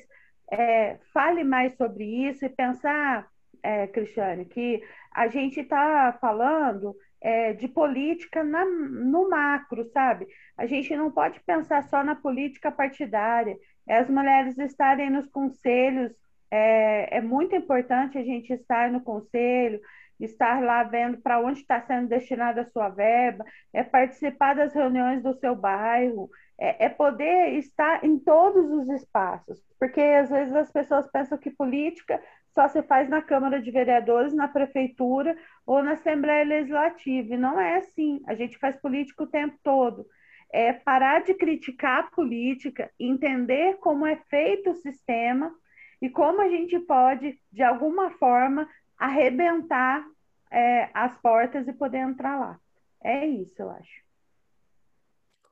é, 0.51 0.97
fale 1.13 1.43
mais 1.43 1.75
sobre 1.75 2.03
isso 2.29 2.45
e 2.45 2.49
pensar 2.49 3.27
é, 3.65 3.87
Cristiane, 3.87 4.45
que 4.45 4.81
a 5.11 5.27
gente 5.27 5.61
está 5.61 6.15
falando 6.21 6.95
é, 7.19 7.53
de 7.53 7.67
política 7.67 8.43
na, 8.43 8.63
no 8.63 9.29
macro, 9.29 9.89
sabe? 9.91 10.27
A 10.55 10.67
gente 10.67 10.95
não 10.95 11.11
pode 11.11 11.39
pensar 11.41 11.83
só 11.85 12.03
na 12.03 12.15
política 12.15 12.71
partidária. 12.71 13.57
É 13.87 13.97
as 13.97 14.09
mulheres 14.09 14.57
estarem 14.59 15.09
nos 15.09 15.27
conselhos, 15.27 16.11
é, 16.51 17.17
é 17.17 17.21
muito 17.21 17.55
importante 17.55 18.17
a 18.17 18.23
gente 18.23 18.53
estar 18.53 18.91
no 18.91 19.01
conselho, 19.01 19.81
estar 20.19 20.61
lá 20.63 20.83
vendo 20.83 21.17
para 21.17 21.39
onde 21.39 21.59
está 21.59 21.81
sendo 21.81 22.07
destinada 22.07 22.61
a 22.61 22.69
sua 22.69 22.89
verba, 22.89 23.43
é 23.73 23.83
participar 23.83 24.55
das 24.55 24.73
reuniões 24.73 25.23
do 25.23 25.33
seu 25.39 25.55
bairro, 25.55 26.29
é, 26.57 26.85
é, 26.85 26.89
poder 26.89 27.53
estar 27.57 28.03
em 28.05 28.17
todos 28.17 28.71
os 28.71 28.87
espaços, 29.01 29.61
porque 29.77 29.99
às 29.99 30.29
vezes 30.29 30.55
as 30.55 30.71
pessoas 30.71 31.09
pensam 31.11 31.37
que 31.37 31.51
política 31.51 32.21
só 32.55 32.69
se 32.69 32.81
faz 32.83 33.09
na 33.09 33.21
Câmara 33.21 33.61
de 33.61 33.69
Vereadores, 33.69 34.33
na 34.33 34.47
Prefeitura 34.47 35.37
ou 35.65 35.83
na 35.83 35.91
Assembleia 35.91 36.45
Legislativa. 36.45 37.33
E 37.33 37.37
não 37.37 37.59
é 37.59 37.75
assim. 37.75 38.23
A 38.25 38.33
gente 38.33 38.57
faz 38.57 38.77
política 38.77 39.23
o 39.23 39.27
tempo 39.27 39.59
todo. 39.61 40.07
É 40.51 40.71
parar 40.71 41.21
de 41.21 41.33
criticar 41.33 41.99
a 41.99 42.07
política, 42.07 42.89
entender 42.97 43.75
como 43.79 44.07
é 44.07 44.15
feito 44.29 44.71
o 44.71 44.75
sistema 44.75 45.53
e 46.01 46.09
como 46.09 46.41
a 46.41 46.47
gente 46.47 46.79
pode, 46.79 47.37
de 47.51 47.61
alguma 47.61 48.11
forma, 48.11 48.69
arrebentar 48.97 50.05
é, 50.49 50.89
as 50.93 51.13
portas 51.17 51.67
e 51.67 51.73
poder 51.73 51.97
entrar 51.97 52.39
lá. 52.39 52.59
É 53.03 53.27
isso, 53.27 53.61
eu 53.61 53.69
acho. 53.69 54.05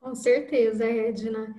Com 0.00 0.14
certeza, 0.14 0.86
Edna. 0.86 1.54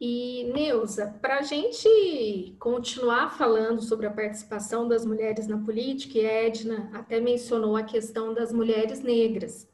E, 0.00 0.50
Neuza, 0.54 1.14
para 1.20 1.40
a 1.40 1.42
gente 1.42 2.56
continuar 2.58 3.36
falando 3.36 3.82
sobre 3.82 4.06
a 4.06 4.10
participação 4.10 4.88
das 4.88 5.04
mulheres 5.04 5.46
na 5.46 5.58
política, 5.58 6.18
e 6.18 6.26
a 6.26 6.46
Edna 6.46 6.90
até 6.94 7.20
mencionou 7.20 7.76
a 7.76 7.82
questão 7.82 8.32
das 8.32 8.50
mulheres 8.50 9.02
negras. 9.02 9.68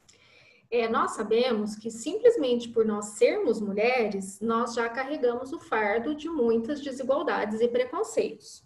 É, 0.69 0.89
nós 0.89 1.11
sabemos 1.11 1.77
que 1.77 1.89
simplesmente 1.89 2.67
por 2.67 2.83
nós 2.83 3.05
sermos 3.17 3.61
mulheres, 3.61 4.41
nós 4.41 4.73
já 4.73 4.89
carregamos 4.89 5.53
o 5.53 5.61
fardo 5.61 6.13
de 6.13 6.27
muitas 6.27 6.81
desigualdades 6.81 7.61
e 7.61 7.67
preconceitos. 7.69 8.65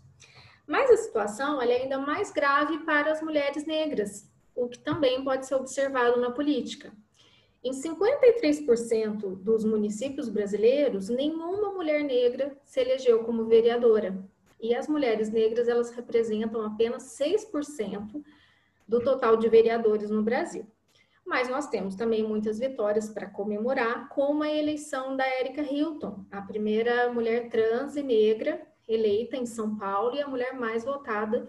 Mas 0.65 0.89
a 0.89 0.97
situação 0.97 1.61
é 1.61 1.71
ainda 1.71 1.99
mais 1.99 2.31
grave 2.31 2.79
para 2.79 3.11
as 3.11 3.21
mulheres 3.21 3.67
negras, 3.67 4.27
o 4.55 4.67
que 4.67 4.79
também 4.79 5.23
pode 5.23 5.45
ser 5.45 5.53
observado 5.53 6.19
na 6.19 6.31
política. 6.31 6.91
Em 7.63 7.71
53% 7.71 9.35
dos 9.35 9.63
municípios 9.63 10.29
brasileiros, 10.29 11.09
nenhuma 11.09 11.71
mulher 11.71 12.03
negra 12.03 12.57
se 12.65 12.79
elegeu 12.79 13.23
como 13.23 13.45
vereadora. 13.45 14.27
E 14.59 14.73
as 14.73 14.87
mulheres 14.87 15.29
negras, 15.29 15.67
elas 15.67 15.91
representam 15.91 16.65
apenas 16.65 17.03
6% 17.19 18.23
do 18.87 18.99
total 18.99 19.37
de 19.37 19.47
vereadores 19.47 20.09
no 20.09 20.23
Brasil. 20.23 20.65
Mas 21.23 21.47
nós 21.47 21.67
temos 21.67 21.95
também 21.95 22.23
muitas 22.23 22.57
vitórias 22.57 23.09
para 23.09 23.29
comemorar, 23.29 24.09
como 24.09 24.41
a 24.41 24.51
eleição 24.51 25.15
da 25.15 25.27
Erika 25.39 25.61
Hilton, 25.61 26.25
a 26.31 26.41
primeira 26.41 27.13
mulher 27.13 27.47
trans 27.49 27.95
e 27.95 28.01
negra 28.01 28.59
eleita 28.87 29.37
em 29.37 29.45
São 29.45 29.77
Paulo 29.77 30.15
e 30.15 30.21
a 30.21 30.27
mulher 30.27 30.53
mais 30.53 30.83
votada 30.83 31.47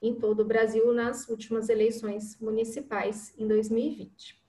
em 0.00 0.14
todo 0.14 0.40
o 0.40 0.44
Brasil 0.44 0.92
nas 0.92 1.26
últimas 1.26 1.70
eleições 1.70 2.38
municipais 2.38 3.34
em 3.38 3.48
2020. 3.48 4.43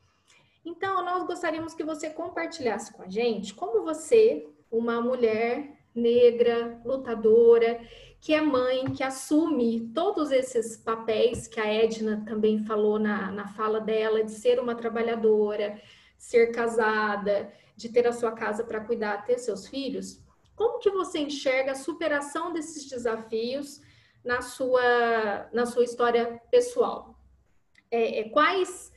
Então, 0.66 1.06
nós 1.06 1.26
gostaríamos 1.28 1.76
que 1.76 1.84
você 1.84 2.10
compartilhasse 2.10 2.92
com 2.92 3.04
a 3.04 3.08
gente 3.08 3.54
como 3.54 3.84
você, 3.84 4.50
uma 4.72 5.00
mulher 5.00 5.78
negra, 5.94 6.82
lutadora, 6.84 7.80
que 8.20 8.34
é 8.34 8.42
mãe, 8.42 8.86
que 8.92 9.04
assume 9.04 9.92
todos 9.94 10.32
esses 10.32 10.76
papéis 10.76 11.48
que 11.48 11.60
a 11.60 11.72
Edna 11.72 12.24
também 12.28 12.66
falou 12.66 12.98
na, 12.98 13.32
na 13.32 13.48
fala 13.48 13.80
dela, 13.80 14.24
de 14.24 14.32
ser 14.32 14.60
uma 14.60 14.74
trabalhadora, 14.74 15.80
ser 16.18 16.52
casada, 16.52 17.54
de 17.78 17.90
ter 17.90 18.08
a 18.08 18.12
sua 18.12 18.32
casa 18.32 18.64
para 18.64 18.82
cuidar, 18.82 19.26
ter 19.26 19.38
seus 19.38 19.68
filhos. 19.68 20.20
Como 20.56 20.80
que 20.80 20.90
você 20.90 21.20
enxerga 21.20 21.74
a 21.74 21.76
superação 21.76 22.52
desses 22.52 22.90
desafios 22.90 23.80
na 24.24 24.42
sua, 24.42 25.48
na 25.54 25.68
sua 25.68 25.84
história 25.84 26.42
pessoal? 26.50 27.16
É, 27.92 28.22
é, 28.22 28.30
quais 28.30 28.92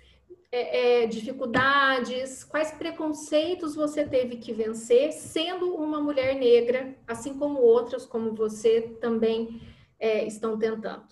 é, 0.50 1.02
é, 1.02 1.06
dificuldades, 1.06 2.42
quais 2.42 2.72
preconceitos 2.72 3.74
você 3.74 4.06
teve 4.06 4.36
que 4.36 4.52
vencer 4.52 5.12
sendo 5.12 5.74
uma 5.74 6.00
mulher 6.00 6.34
negra, 6.34 6.94
assim 7.06 7.38
como 7.38 7.60
outras 7.60 8.06
como 8.06 8.34
você 8.34 8.80
também 9.00 9.60
é, 9.98 10.24
estão 10.24 10.58
tentando? 10.58 11.06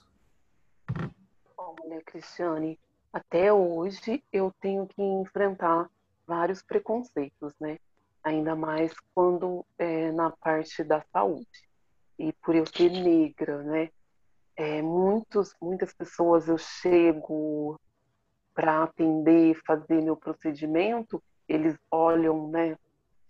Olha, 1.56 2.00
Cristiane, 2.04 2.78
até 3.12 3.52
hoje 3.52 4.22
eu 4.32 4.52
tenho 4.60 4.86
que 4.86 5.02
enfrentar 5.02 5.90
vários 6.26 6.62
preconceitos, 6.62 7.54
né? 7.60 7.78
Ainda 8.22 8.56
mais 8.56 8.92
quando 9.14 9.64
é 9.78 10.10
na 10.12 10.30
parte 10.30 10.82
da 10.82 11.04
saúde. 11.12 11.46
E 12.18 12.32
por 12.32 12.54
eu 12.54 12.66
ser 12.66 12.90
negra, 12.90 13.62
né? 13.62 13.90
É, 14.56 14.80
muitos, 14.80 15.54
muitas 15.60 15.92
pessoas 15.92 16.48
eu 16.48 16.56
chego 16.56 17.78
para 18.56 18.84
atender, 18.84 19.54
fazer 19.66 20.02
meu 20.02 20.16
procedimento, 20.16 21.22
eles 21.46 21.76
olham, 21.90 22.48
né? 22.50 22.74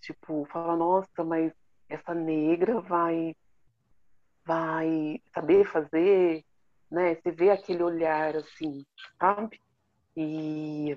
Tipo, 0.00 0.46
fala, 0.46 0.76
nossa, 0.76 1.24
mas 1.24 1.52
essa 1.88 2.14
negra 2.14 2.80
vai 2.80 3.34
vai 4.44 5.20
saber 5.34 5.66
fazer, 5.66 6.44
né? 6.88 7.16
Você 7.16 7.32
vê 7.32 7.50
aquele 7.50 7.82
olhar 7.82 8.36
assim, 8.36 8.86
sabe? 9.18 9.60
E 10.16 10.96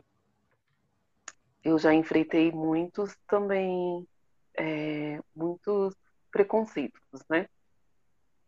eu 1.64 1.80
já 1.80 1.92
enfrentei 1.92 2.52
muitos 2.52 3.18
também, 3.28 4.08
é, 4.56 5.20
muitos 5.36 5.96
preconceitos, 6.32 7.02
né? 7.28 7.48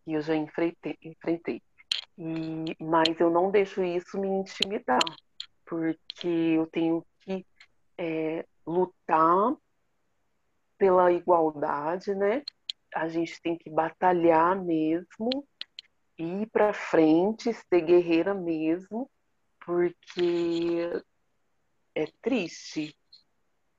E 0.06 0.14
eu 0.14 0.22
já 0.22 0.36
enfrentei, 0.36 0.96
enfrentei. 1.02 1.60
E, 2.20 2.76
mas 2.80 3.20
eu 3.20 3.32
não 3.32 3.50
deixo 3.50 3.84
isso 3.84 4.20
me 4.20 4.28
intimidar, 4.28 5.00
porque 5.72 6.28
eu 6.28 6.68
tenho 6.68 7.02
que 7.22 7.46
é, 7.98 8.46
lutar 8.68 9.56
pela 10.78 11.14
igualdade, 11.14 12.14
né? 12.14 12.44
A 12.94 13.08
gente 13.08 13.42
tem 13.42 13.58
que 13.58 13.70
batalhar 13.70 14.62
mesmo, 14.62 15.30
ir 16.18 16.46
para 16.48 16.74
frente, 16.74 17.54
ser 17.54 17.82
guerreira 17.86 18.34
mesmo, 18.34 19.10
porque 19.66 20.90
é 21.96 22.06
triste 22.22 22.94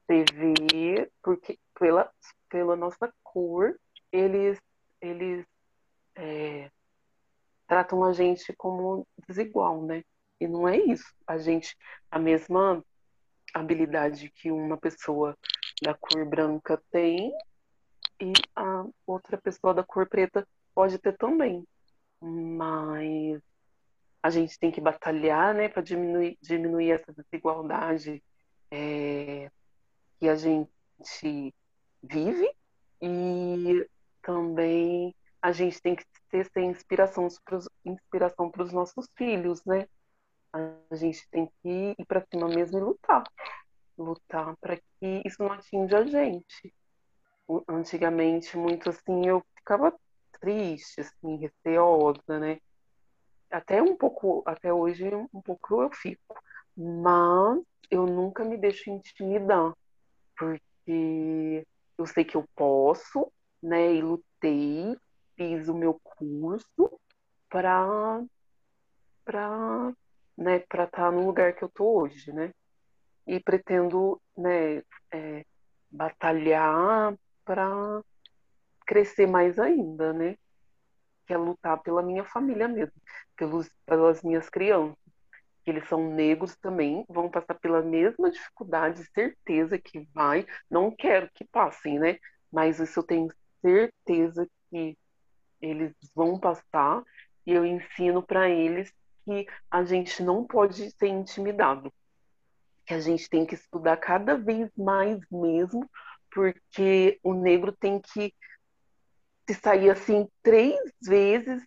você 0.06 0.24
ver, 0.32 1.12
porque 1.22 1.58
pela, 1.78 2.10
pela 2.48 2.74
nossa 2.74 3.12
cor, 3.22 3.78
eles, 4.10 4.58
eles 4.98 5.44
é, 6.14 6.70
tratam 7.66 8.02
a 8.02 8.14
gente 8.14 8.50
como 8.54 9.06
desigual, 9.28 9.84
né? 9.84 10.02
E 10.42 10.48
não 10.48 10.66
é 10.66 10.76
isso. 10.76 11.06
A 11.24 11.38
gente, 11.38 11.76
a 12.10 12.18
mesma 12.18 12.84
habilidade 13.54 14.28
que 14.28 14.50
uma 14.50 14.76
pessoa 14.76 15.38
da 15.80 15.94
cor 15.94 16.26
branca 16.28 16.82
tem 16.90 17.32
e 18.20 18.32
a 18.56 18.84
outra 19.06 19.38
pessoa 19.38 19.72
da 19.72 19.84
cor 19.84 20.08
preta 20.08 20.44
pode 20.74 20.98
ter 20.98 21.16
também. 21.16 21.64
Mas 22.20 23.40
a 24.20 24.30
gente 24.30 24.58
tem 24.58 24.72
que 24.72 24.80
batalhar, 24.80 25.54
né, 25.54 25.68
para 25.68 25.80
diminuir, 25.80 26.36
diminuir 26.42 26.90
essa 26.90 27.12
desigualdade 27.12 28.20
é, 28.68 29.48
que 30.18 30.28
a 30.28 30.34
gente 30.34 31.54
vive 32.02 32.52
e 33.00 33.88
também 34.20 35.14
a 35.40 35.52
gente 35.52 35.80
tem 35.80 35.94
que 35.94 36.04
ter, 36.28 36.50
ter 36.50 36.62
inspiração 36.62 37.28
para 38.50 38.64
os 38.64 38.72
nossos 38.72 39.08
filhos, 39.16 39.64
né? 39.64 39.86
A 40.52 40.94
gente 40.94 41.26
tem 41.30 41.50
que 41.62 41.94
ir 41.98 42.06
para 42.06 42.24
cima 42.30 42.48
mesmo 42.48 42.78
e 42.78 42.82
lutar. 42.82 43.24
Lutar 43.96 44.56
para 44.60 44.76
que 44.76 45.22
isso 45.24 45.42
não 45.42 45.52
atinja 45.52 45.98
a 45.98 46.06
gente. 46.06 46.74
Antigamente, 47.68 48.56
muito 48.56 48.90
assim, 48.90 49.26
eu 49.26 49.42
ficava 49.56 49.94
triste, 50.40 51.00
assim, 51.00 51.36
receosa, 51.36 52.38
né? 52.38 52.58
até 53.52 53.82
um 53.82 53.94
pouco, 53.94 54.42
até 54.46 54.72
hoje, 54.72 55.04
um 55.32 55.42
pouco 55.42 55.82
eu 55.82 55.90
fico. 55.92 56.34
Mas 56.76 57.62
eu 57.90 58.06
nunca 58.06 58.44
me 58.44 58.56
deixo 58.56 58.90
intimidar, 58.90 59.74
porque 60.36 61.66
eu 61.98 62.06
sei 62.06 62.24
que 62.24 62.36
eu 62.36 62.44
posso, 62.56 63.30
né? 63.62 63.94
E 63.94 64.02
lutei, 64.02 64.96
fiz 65.36 65.68
o 65.68 65.74
meu 65.74 66.00
curso 66.02 66.98
para 67.50 68.24
para 69.24 69.92
né, 70.36 70.60
para 70.60 70.84
estar 70.84 71.02
tá 71.04 71.10
no 71.10 71.26
lugar 71.26 71.54
que 71.54 71.62
eu 71.62 71.68
tô 71.68 72.00
hoje, 72.00 72.32
né? 72.32 72.52
E 73.26 73.40
pretendo, 73.40 74.20
né, 74.36 74.82
é, 75.12 75.44
batalhar 75.90 77.14
para 77.44 78.02
crescer 78.86 79.26
mais 79.26 79.58
ainda, 79.58 80.12
né? 80.12 80.36
Que 81.26 81.34
é 81.34 81.36
lutar 81.36 81.80
pela 81.82 82.02
minha 82.02 82.24
família 82.24 82.68
mesmo, 82.68 82.94
pelos, 83.36 83.68
pelas 83.86 84.22
minhas 84.22 84.48
crianças. 84.48 84.96
Que 85.64 85.70
eles 85.70 85.88
são 85.88 86.10
negros 86.12 86.56
também, 86.56 87.04
vão 87.08 87.30
passar 87.30 87.54
pela 87.54 87.82
mesma 87.82 88.30
dificuldade, 88.30 89.04
certeza 89.14 89.78
que 89.78 90.08
vai. 90.12 90.44
Não 90.68 90.90
quero 90.90 91.30
que 91.34 91.44
passem, 91.44 91.98
né? 91.98 92.18
Mas 92.50 92.80
isso 92.80 92.98
eu 92.98 93.04
tenho 93.04 93.28
certeza 93.60 94.48
que 94.68 94.98
eles 95.60 95.94
vão 96.14 96.38
passar 96.38 97.02
e 97.46 97.52
eu 97.52 97.64
ensino 97.64 98.22
para 98.22 98.48
eles 98.48 98.92
que 99.24 99.46
a 99.70 99.84
gente 99.84 100.22
não 100.22 100.44
pode 100.44 100.90
ser 100.92 101.08
intimidado, 101.08 101.92
que 102.86 102.94
a 102.94 103.00
gente 103.00 103.28
tem 103.28 103.46
que 103.46 103.54
estudar 103.54 103.96
cada 103.96 104.36
vez 104.36 104.70
mais 104.76 105.20
mesmo, 105.30 105.88
porque 106.30 107.18
o 107.22 107.34
negro 107.34 107.72
tem 107.72 108.00
que 108.00 108.34
se 109.48 109.54
sair 109.54 109.90
assim 109.90 110.28
três 110.42 110.78
vezes 111.02 111.62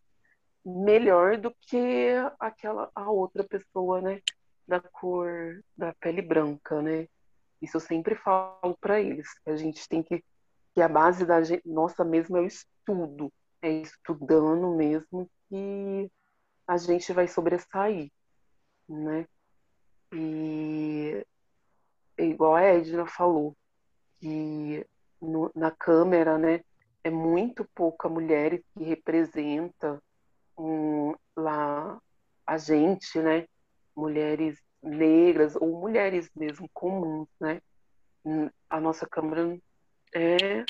melhor 0.65 1.37
do 1.37 1.53
que 1.61 2.09
aquela 2.39 2.89
a 2.95 3.11
outra 3.11 3.43
pessoa, 3.43 4.01
né, 4.01 4.21
da 4.67 4.79
cor 4.79 5.61
da 5.77 5.93
pele 5.99 6.21
branca, 6.21 6.81
né? 6.81 7.07
Isso 7.61 7.77
eu 7.77 7.81
sempre 7.81 8.15
falo 8.15 8.75
para 8.81 8.99
eles, 8.99 9.27
que 9.39 9.49
a 9.49 9.55
gente 9.55 9.87
tem 9.87 10.01
que 10.01 10.23
que 10.73 10.81
a 10.81 10.89
base 10.89 11.25
da 11.25 11.41
gente, 11.41 11.65
nossa 11.65 12.03
mesmo 12.03 12.35
é 12.35 12.41
o 12.41 12.45
estudo, 12.45 13.31
é 13.61 13.69
estudando 13.69 14.75
mesmo 14.75 15.29
que 15.47 16.11
a 16.67 16.77
gente 16.77 17.11
vai 17.13 17.27
sobressair, 17.27 18.11
né? 18.87 19.27
E 20.11 21.25
igual 22.17 22.55
a 22.55 22.61
Edna 22.61 23.05
falou, 23.05 23.55
que 24.19 24.85
no, 25.21 25.51
na 25.55 25.71
Câmara, 25.71 26.37
né, 26.37 26.61
é 27.03 27.09
muito 27.09 27.67
pouca 27.75 28.09
mulher 28.09 28.61
que 28.73 28.83
representa 28.83 30.01
um, 30.57 31.13
lá 31.35 32.01
a 32.45 32.57
gente, 32.57 33.19
né? 33.19 33.47
Mulheres 33.95 34.59
negras 34.81 35.55
ou 35.55 35.79
mulheres 35.79 36.29
mesmo 36.35 36.69
comuns, 36.73 37.27
né? 37.39 37.61
A 38.69 38.79
nossa 38.79 39.07
Câmara 39.07 39.57
é 40.13 40.65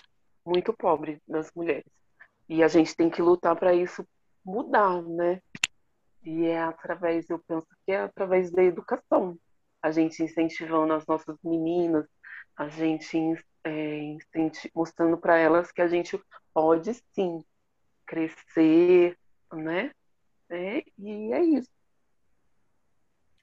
muito 0.45 0.73
pobre 0.73 1.21
das 1.27 1.51
mulheres. 1.53 1.89
E 2.47 2.63
a 2.63 2.67
gente 2.67 2.95
tem 2.95 3.09
que 3.09 3.21
lutar 3.21 3.55
para 3.55 3.73
isso 3.73 4.05
mudar, 4.43 5.01
né? 5.01 5.41
E 6.25 6.45
é 6.47 6.61
através, 6.61 7.29
eu 7.29 7.39
penso 7.39 7.67
que 7.85 7.91
é 7.91 8.01
através 8.01 8.51
da 8.51 8.63
educação. 8.63 9.37
A 9.81 9.91
gente 9.91 10.23
incentivando 10.23 10.93
as 10.93 11.05
nossas 11.05 11.37
meninas, 11.43 12.07
a 12.57 12.67
gente 12.67 13.17
é, 13.63 14.17
mostrando 14.73 15.17
para 15.17 15.37
elas 15.37 15.71
que 15.71 15.81
a 15.81 15.87
gente 15.87 16.19
pode 16.53 16.93
sim 17.13 17.43
crescer, 18.05 19.17
né? 19.53 19.91
É, 20.49 20.83
e 20.97 21.33
é 21.33 21.43
isso. 21.43 21.69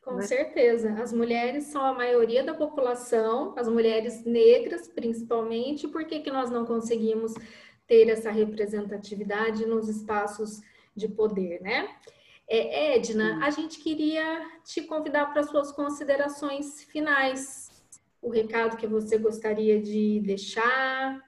Com 0.03 0.15
né? 0.15 0.23
certeza. 0.23 0.93
As 1.01 1.13
mulheres 1.13 1.65
são 1.65 1.85
a 1.85 1.95
maioria 1.95 2.43
da 2.43 2.55
população, 2.55 3.55
as 3.57 3.69
mulheres 3.69 4.25
negras 4.25 4.89
principalmente. 4.89 5.87
Por 5.87 6.05
que, 6.05 6.21
que 6.21 6.31
nós 6.31 6.51
não 6.51 6.67
conseguimos 6.67 7.33
ter 7.87 8.09
essa 8.09 8.31
representatividade 8.31 9.67
nos 9.67 9.89
espaços 9.89 10.61
de 10.95 11.09
poder, 11.09 11.61
né? 11.61 11.89
É, 12.49 12.97
Edna, 12.97 13.45
a 13.45 13.51
gente 13.51 13.79
queria 13.79 14.47
te 14.65 14.83
convidar 14.83 15.27
para 15.33 15.43
suas 15.43 15.73
considerações 15.73 16.83
finais. 16.85 17.71
O 18.21 18.31
recado 18.31 18.77
que 18.77 18.87
você 18.87 19.19
gostaria 19.19 19.81
de 19.81 20.21
deixar 20.21 21.23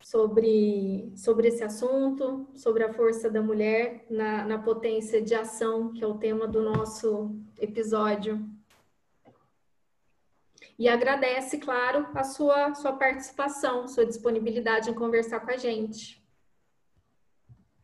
sobre, 0.00 1.12
sobre 1.16 1.48
esse 1.48 1.64
assunto, 1.64 2.48
sobre 2.54 2.84
a 2.84 2.92
força 2.92 3.28
da 3.28 3.42
mulher 3.42 4.06
na, 4.08 4.44
na 4.44 4.58
potência 4.58 5.20
de 5.20 5.34
ação, 5.34 5.92
que 5.92 6.04
é 6.04 6.06
o 6.06 6.18
tema 6.18 6.46
do 6.46 6.62
nosso 6.62 7.34
episódio. 7.58 8.48
E 10.78 10.88
agradece, 10.88 11.58
claro, 11.58 12.06
a 12.14 12.22
sua, 12.22 12.74
sua 12.74 12.92
participação, 12.92 13.88
sua 13.88 14.04
disponibilidade 14.04 14.90
em 14.90 14.94
conversar 14.94 15.40
com 15.40 15.50
a 15.50 15.56
gente. 15.56 16.24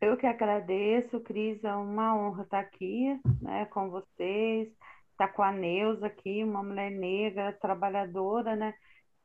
Eu 0.02 0.16
que 0.16 0.26
agradeço, 0.26 1.20
Cris, 1.20 1.62
é 1.62 1.72
uma 1.76 2.16
honra 2.16 2.42
estar 2.42 2.58
aqui 2.58 3.20
né, 3.40 3.66
com 3.66 3.88
vocês, 3.88 4.68
estar 5.12 5.28
com 5.28 5.44
a 5.44 5.52
Neuza 5.52 6.08
aqui, 6.08 6.42
uma 6.42 6.60
mulher 6.60 6.90
negra, 6.90 7.52
trabalhadora, 7.52 8.56
né, 8.56 8.74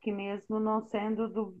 que 0.00 0.12
mesmo 0.12 0.60
não 0.60 0.80
sendo 0.80 1.28
do, 1.28 1.60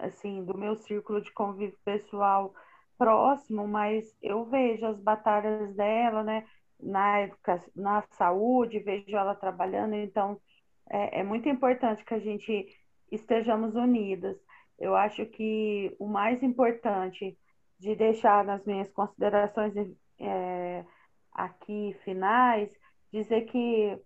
assim, 0.00 0.44
do 0.44 0.58
meu 0.58 0.74
círculo 0.74 1.22
de 1.22 1.32
convívio 1.32 1.78
pessoal 1.84 2.52
próximo, 2.98 3.68
mas 3.68 4.12
eu 4.20 4.44
vejo 4.46 4.84
as 4.84 5.00
batalhas 5.00 5.72
dela, 5.76 6.24
né, 6.24 6.44
na, 6.80 7.30
na 7.76 8.02
saúde, 8.10 8.80
vejo 8.80 9.16
ela 9.16 9.36
trabalhando, 9.36 9.94
então 9.94 10.40
é, 10.90 11.20
é 11.20 11.22
muito 11.22 11.48
importante 11.48 12.04
que 12.04 12.14
a 12.14 12.18
gente 12.18 12.66
estejamos 13.12 13.76
unidas. 13.76 14.36
Eu 14.76 14.96
acho 14.96 15.24
que 15.26 15.94
o 16.00 16.08
mais 16.08 16.42
importante 16.42 17.38
de 17.80 17.96
deixar 17.96 18.44
nas 18.44 18.64
minhas 18.64 18.90
considerações 18.92 19.72
é, 20.18 20.84
aqui 21.32 21.96
finais, 22.04 22.70
dizer 23.10 23.42
que 23.46 23.98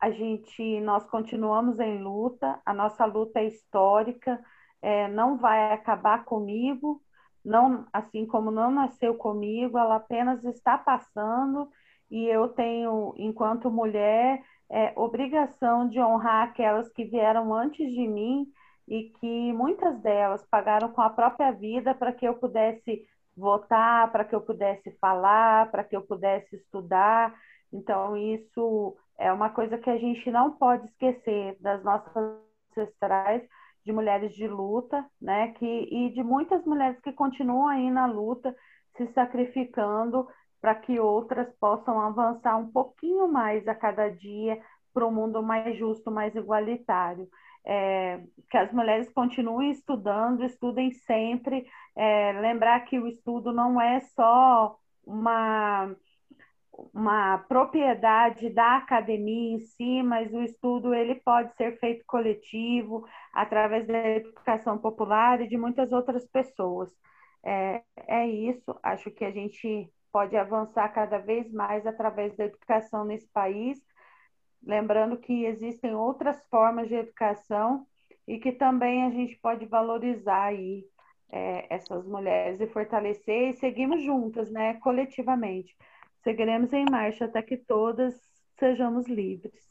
a 0.00 0.10
gente, 0.10 0.80
nós 0.80 1.04
continuamos 1.06 1.80
em 1.80 2.02
luta, 2.02 2.60
a 2.66 2.74
nossa 2.74 3.06
luta 3.06 3.40
é 3.40 3.46
histórica, 3.46 4.38
é, 4.82 5.08
não 5.08 5.38
vai 5.38 5.72
acabar 5.72 6.24
comigo, 6.26 7.00
não, 7.42 7.86
assim 7.92 8.26
como 8.26 8.50
não 8.50 8.70
nasceu 8.70 9.14
comigo, 9.14 9.78
ela 9.78 9.96
apenas 9.96 10.44
está 10.44 10.76
passando 10.76 11.70
e 12.10 12.26
eu 12.26 12.48
tenho, 12.48 13.14
enquanto 13.16 13.70
mulher, 13.70 14.42
é, 14.70 14.92
obrigação 14.96 15.88
de 15.88 15.98
honrar 15.98 16.48
aquelas 16.48 16.90
que 16.90 17.04
vieram 17.04 17.54
antes 17.54 17.90
de 17.90 18.06
mim 18.06 18.46
e 18.86 19.04
que 19.18 19.52
muitas 19.54 19.98
delas 20.02 20.46
pagaram 20.50 20.90
com 20.92 21.00
a 21.00 21.08
própria 21.08 21.50
vida 21.52 21.94
para 21.94 22.12
que 22.12 22.26
eu 22.26 22.34
pudesse 22.34 23.02
votar, 23.36 24.10
para 24.12 24.24
que 24.24 24.34
eu 24.34 24.40
pudesse 24.40 24.90
falar, 25.00 25.70
para 25.70 25.84
que 25.84 25.96
eu 25.96 26.02
pudesse 26.02 26.56
estudar. 26.56 27.34
Então, 27.72 28.16
isso 28.16 28.96
é 29.18 29.32
uma 29.32 29.50
coisa 29.50 29.78
que 29.78 29.90
a 29.90 29.98
gente 29.98 30.30
não 30.30 30.52
pode 30.52 30.86
esquecer 30.86 31.56
das 31.60 31.82
nossas 31.82 32.38
ancestrais, 32.72 33.42
de 33.84 33.92
mulheres 33.92 34.34
de 34.34 34.48
luta, 34.48 35.04
né? 35.20 35.52
Que, 35.52 35.66
e 35.66 36.10
de 36.10 36.22
muitas 36.22 36.64
mulheres 36.64 36.98
que 37.00 37.12
continuam 37.12 37.68
aí 37.68 37.90
na 37.90 38.06
luta, 38.06 38.54
se 38.96 39.06
sacrificando 39.12 40.26
para 40.60 40.74
que 40.74 40.98
outras 40.98 41.52
possam 41.58 42.00
avançar 42.00 42.56
um 42.56 42.70
pouquinho 42.70 43.28
mais 43.28 43.66
a 43.68 43.74
cada 43.74 44.08
dia 44.08 44.60
para 44.94 45.06
um 45.06 45.12
mundo 45.12 45.42
mais 45.42 45.76
justo, 45.76 46.10
mais 46.10 46.34
igualitário 46.34 47.28
é, 47.66 48.20
que 48.50 48.56
as 48.56 48.72
mulheres 48.72 49.10
continuem 49.12 49.70
estudando, 49.70 50.44
estudem 50.44 50.92
sempre, 50.92 51.66
é, 51.96 52.32
lembrar 52.40 52.80
que 52.80 52.98
o 52.98 53.06
estudo 53.06 53.52
não 53.52 53.80
é 53.80 54.00
só 54.00 54.76
uma, 55.06 55.94
uma 56.92 57.38
propriedade 57.48 58.50
da 58.50 58.76
academia 58.76 59.56
em 59.56 59.60
si, 59.60 60.02
mas 60.02 60.32
o 60.32 60.42
estudo 60.42 60.94
ele 60.94 61.14
pode 61.16 61.54
ser 61.56 61.78
feito 61.78 62.04
coletivo, 62.06 63.06
através 63.32 63.86
da 63.86 64.08
educação 64.10 64.78
popular 64.78 65.40
e 65.40 65.48
de 65.48 65.56
muitas 65.56 65.92
outras 65.92 66.26
pessoas. 66.26 66.90
É, 67.44 67.82
é 68.08 68.26
isso, 68.26 68.78
acho 68.82 69.10
que 69.10 69.24
a 69.24 69.30
gente 69.30 69.90
pode 70.12 70.36
avançar 70.36 70.88
cada 70.90 71.18
vez 71.18 71.52
mais 71.52 71.86
através 71.86 72.36
da 72.36 72.44
educação 72.44 73.04
nesse 73.04 73.28
país, 73.32 73.78
Lembrando 74.66 75.18
que 75.18 75.44
existem 75.44 75.94
outras 75.94 76.44
formas 76.48 76.88
de 76.88 76.94
educação 76.94 77.86
e 78.26 78.38
que 78.38 78.52
também 78.52 79.04
a 79.04 79.10
gente 79.10 79.36
pode 79.36 79.66
valorizar 79.66 80.44
aí 80.44 80.84
é, 81.30 81.66
essas 81.74 82.06
mulheres 82.06 82.60
e 82.60 82.66
fortalecer 82.66 83.50
e 83.50 83.52
seguimos 83.54 84.02
juntas, 84.02 84.50
né, 84.50 84.74
coletivamente. 84.74 85.76
Seguiremos 86.22 86.72
em 86.72 86.86
marcha 86.90 87.26
até 87.26 87.42
que 87.42 87.56
todas 87.56 88.14
sejamos 88.58 89.06
livres. 89.06 89.68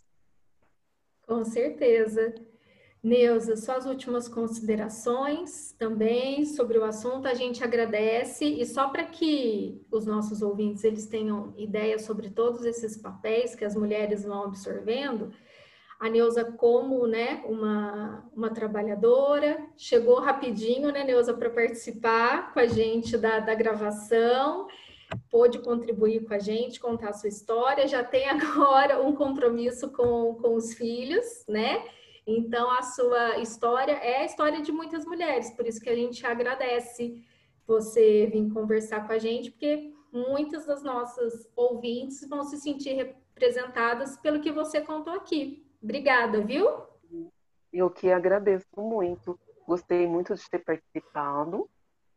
Com 1.25 1.43
certeza. 1.43 2.35
Neuza, 3.03 3.57
suas 3.57 3.85
últimas 3.85 4.29
considerações 4.29 5.73
também 5.77 6.45
sobre 6.45 6.77
o 6.77 6.85
assunto, 6.85 7.27
a 7.27 7.33
gente 7.33 7.61
agradece 7.61 8.45
e 8.45 8.65
só 8.65 8.87
para 8.87 9.03
que 9.03 9.85
os 9.91 10.05
nossos 10.05 10.41
ouvintes 10.41 10.85
eles 10.85 11.05
tenham 11.05 11.53
ideia 11.57 11.99
sobre 11.99 12.29
todos 12.29 12.63
esses 12.63 12.95
papéis 12.95 13.55
que 13.55 13.65
as 13.65 13.75
mulheres 13.75 14.23
vão 14.23 14.45
absorvendo, 14.45 15.33
a 15.99 16.09
Neuza 16.09 16.45
como 16.45 17.05
né, 17.05 17.43
uma, 17.45 18.25
uma 18.33 18.49
trabalhadora, 18.49 19.57
chegou 19.75 20.21
rapidinho, 20.21 20.89
né, 20.89 21.03
Neuza, 21.03 21.33
para 21.33 21.49
participar 21.49 22.53
com 22.53 22.59
a 22.59 22.65
gente 22.65 23.17
da, 23.17 23.39
da 23.39 23.53
gravação, 23.53 24.65
pôde 25.29 25.59
contribuir 25.59 26.23
com 26.23 26.33
a 26.33 26.39
gente, 26.39 26.79
contar 26.79 27.09
a 27.09 27.13
sua 27.13 27.27
história, 27.27 27.85
já 27.85 28.01
tem 28.01 28.27
agora 28.31 29.01
um 29.01 29.13
compromisso 29.13 29.91
com, 29.91 30.35
com 30.35 30.55
os 30.55 30.73
filhos, 30.73 31.43
né? 31.49 31.83
Então, 32.25 32.71
a 32.71 32.81
sua 32.81 33.37
história 33.39 33.93
é 33.93 34.21
a 34.21 34.25
história 34.25 34.61
de 34.61 34.71
muitas 34.71 35.05
mulheres, 35.05 35.51
por 35.51 35.67
isso 35.67 35.81
que 35.81 35.89
a 35.89 35.95
gente 35.95 36.25
agradece 36.25 37.21
você 37.67 38.27
vir 38.27 38.51
conversar 38.51 39.05
com 39.05 39.13
a 39.13 39.17
gente, 39.17 39.51
porque 39.51 39.93
muitas 40.11 40.65
das 40.65 40.83
nossas 40.83 41.49
ouvintes 41.55 42.27
vão 42.27 42.43
se 42.43 42.57
sentir 42.57 42.93
representadas 42.93 44.17
pelo 44.17 44.39
que 44.39 44.51
você 44.51 44.79
contou 44.79 45.13
aqui. 45.13 45.65
Obrigada, 45.81 46.41
viu? 46.41 46.69
Eu 47.71 47.89
que 47.89 48.11
agradeço 48.11 48.67
muito. 48.77 49.37
Gostei 49.67 50.07
muito 50.07 50.35
de 50.35 50.49
ter 50.49 50.59
participado. 50.59 51.69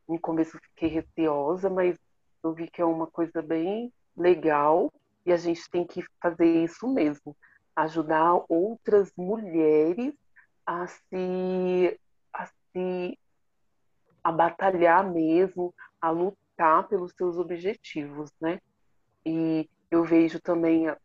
No 0.06 0.20
começo 0.20 0.58
fiquei 0.58 0.88
receosa, 0.88 1.68
mas 1.68 1.96
eu 2.44 2.52
vi 2.52 2.68
que 2.70 2.80
é 2.80 2.84
uma 2.84 3.06
coisa 3.06 3.42
bem 3.42 3.92
legal 4.16 4.92
e 5.24 5.32
a 5.32 5.36
gente 5.36 5.68
tem 5.68 5.84
que 5.84 6.04
fazer 6.22 6.46
isso 6.64 6.86
mesmo 6.86 7.36
ajudar 7.76 8.42
outras 8.48 9.12
mulheres 9.16 10.14
a 10.64 10.86
se, 10.86 12.00
a 12.32 12.46
se 12.46 13.18
a 14.24 14.32
batalhar 14.32 15.08
mesmo, 15.08 15.72
a 16.00 16.10
lutar 16.10 16.88
pelos 16.88 17.12
seus 17.12 17.36
objetivos, 17.36 18.32
né? 18.40 18.60
E 19.24 19.68
eu 19.90 20.04
vejo 20.04 20.40
também 20.40 20.88
a, 20.88 20.98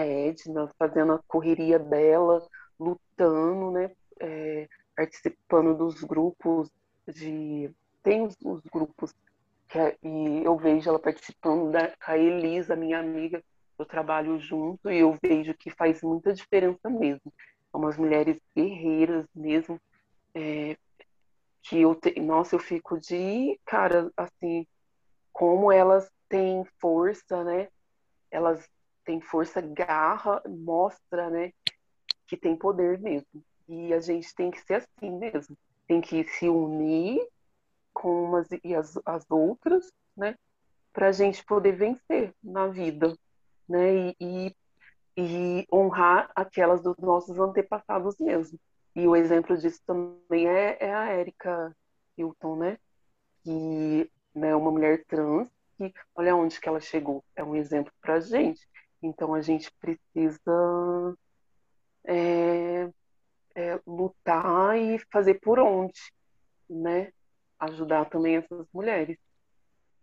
Edna 0.00 0.72
fazendo 0.78 1.12
a 1.12 1.22
correria 1.28 1.78
dela, 1.78 2.44
lutando, 2.80 3.70
né? 3.70 3.90
É, 4.18 4.68
participando 4.96 5.76
dos 5.76 6.02
grupos 6.02 6.70
de 7.06 7.70
tem 8.02 8.22
os, 8.22 8.36
os 8.44 8.60
grupos 8.64 9.14
que 9.68 9.78
é, 9.78 9.96
e 10.02 10.44
eu 10.44 10.56
vejo 10.56 10.88
ela 10.88 10.98
participando 10.98 11.70
da 11.70 11.94
a 12.06 12.18
Elisa, 12.18 12.76
minha 12.76 12.98
amiga, 12.98 13.42
eu 13.82 13.86
trabalho 13.86 14.38
junto 14.38 14.90
e 14.90 14.98
eu 14.98 15.18
vejo 15.22 15.54
que 15.54 15.70
faz 15.70 16.02
muita 16.02 16.32
diferença 16.32 16.88
mesmo. 16.88 17.32
Umas 17.72 17.96
mulheres 17.96 18.38
guerreiras 18.54 19.26
mesmo, 19.34 19.80
é, 20.34 20.76
que 21.62 21.80
eu, 21.80 21.94
te, 21.94 22.18
nossa, 22.20 22.54
eu 22.54 22.58
fico 22.58 22.98
de, 22.98 23.58
cara, 23.64 24.10
assim, 24.16 24.66
como 25.32 25.72
elas 25.72 26.10
têm 26.28 26.64
força, 26.80 27.42
né? 27.44 27.68
Elas 28.30 28.68
têm 29.04 29.20
força, 29.20 29.60
garra, 29.60 30.42
mostra, 30.46 31.30
né? 31.30 31.52
Que 32.26 32.36
tem 32.36 32.56
poder 32.56 32.98
mesmo. 33.00 33.42
E 33.68 33.92
a 33.92 34.00
gente 34.00 34.34
tem 34.34 34.50
que 34.50 34.60
ser 34.60 34.74
assim 34.74 35.10
mesmo. 35.10 35.56
Tem 35.86 36.00
que 36.00 36.24
se 36.24 36.48
unir 36.48 37.26
com 37.92 38.24
umas 38.24 38.48
e 38.64 38.74
as, 38.74 38.98
as 39.04 39.24
outras, 39.30 39.90
né? 40.16 40.36
Para 40.92 41.08
a 41.08 41.12
gente 41.12 41.44
poder 41.44 41.72
vencer 41.72 42.34
na 42.42 42.66
vida 42.66 43.16
né? 43.68 44.14
E, 44.20 44.54
e, 45.16 45.66
honrar 45.72 46.30
aquelas 46.34 46.82
dos 46.82 46.96
nossos 46.98 47.38
antepassados 47.38 48.18
mesmo. 48.18 48.58
E 48.94 49.06
o 49.06 49.16
exemplo 49.16 49.56
disso 49.56 49.80
também 49.86 50.48
é, 50.48 50.76
é 50.80 50.94
a 50.94 51.14
Erika 51.14 51.74
Hilton, 52.16 52.56
né? 52.56 52.78
Que 53.42 54.10
né, 54.34 54.50
é 54.50 54.56
uma 54.56 54.70
mulher 54.70 55.04
trans 55.06 55.48
que 55.76 55.92
olha 56.14 56.36
onde 56.36 56.60
que 56.60 56.68
ela 56.68 56.80
chegou. 56.80 57.24
É 57.34 57.42
um 57.42 57.56
exemplo 57.56 57.92
para 58.00 58.20
gente. 58.20 58.66
Então 59.02 59.34
a 59.34 59.40
gente 59.40 59.70
precisa 59.80 61.16
é, 62.04 62.90
é, 63.54 63.80
lutar 63.86 64.78
e 64.78 64.98
fazer 65.10 65.40
por 65.40 65.58
onde, 65.58 66.00
né? 66.68 67.12
Ajudar 67.58 68.06
também 68.06 68.36
essas 68.36 68.66
mulheres, 68.72 69.18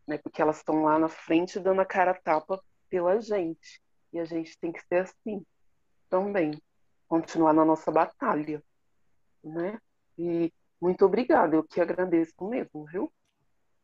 né? 0.07 0.18
Porque 0.18 0.41
elas 0.41 0.57
estão 0.57 0.84
lá 0.84 0.97
na 0.99 1.10
frente 1.10 1.60
dando 1.60 1.82
a 1.82 1.86
cara 1.86 2.12
a 2.12 2.16
tapa 2.16 2.62
pela 2.90 3.20
gente. 3.20 3.82
E 4.12 4.20
a 4.20 4.26
gente 4.26 4.58
tem 4.60 4.72
que 4.72 4.82
ser 4.88 5.04
assim 5.04 5.46
também. 6.10 6.52
Continuar 7.08 7.54
na 7.54 7.64
nossa 7.64 7.92
batalha. 7.92 8.64
Né? 9.44 9.80
E 10.18 10.52
muito 10.82 11.06
obrigada, 11.06 11.56
eu 11.56 11.64
que 11.64 11.80
agradeço 11.80 12.34
mesmo, 12.48 12.86
viu? 12.86 13.12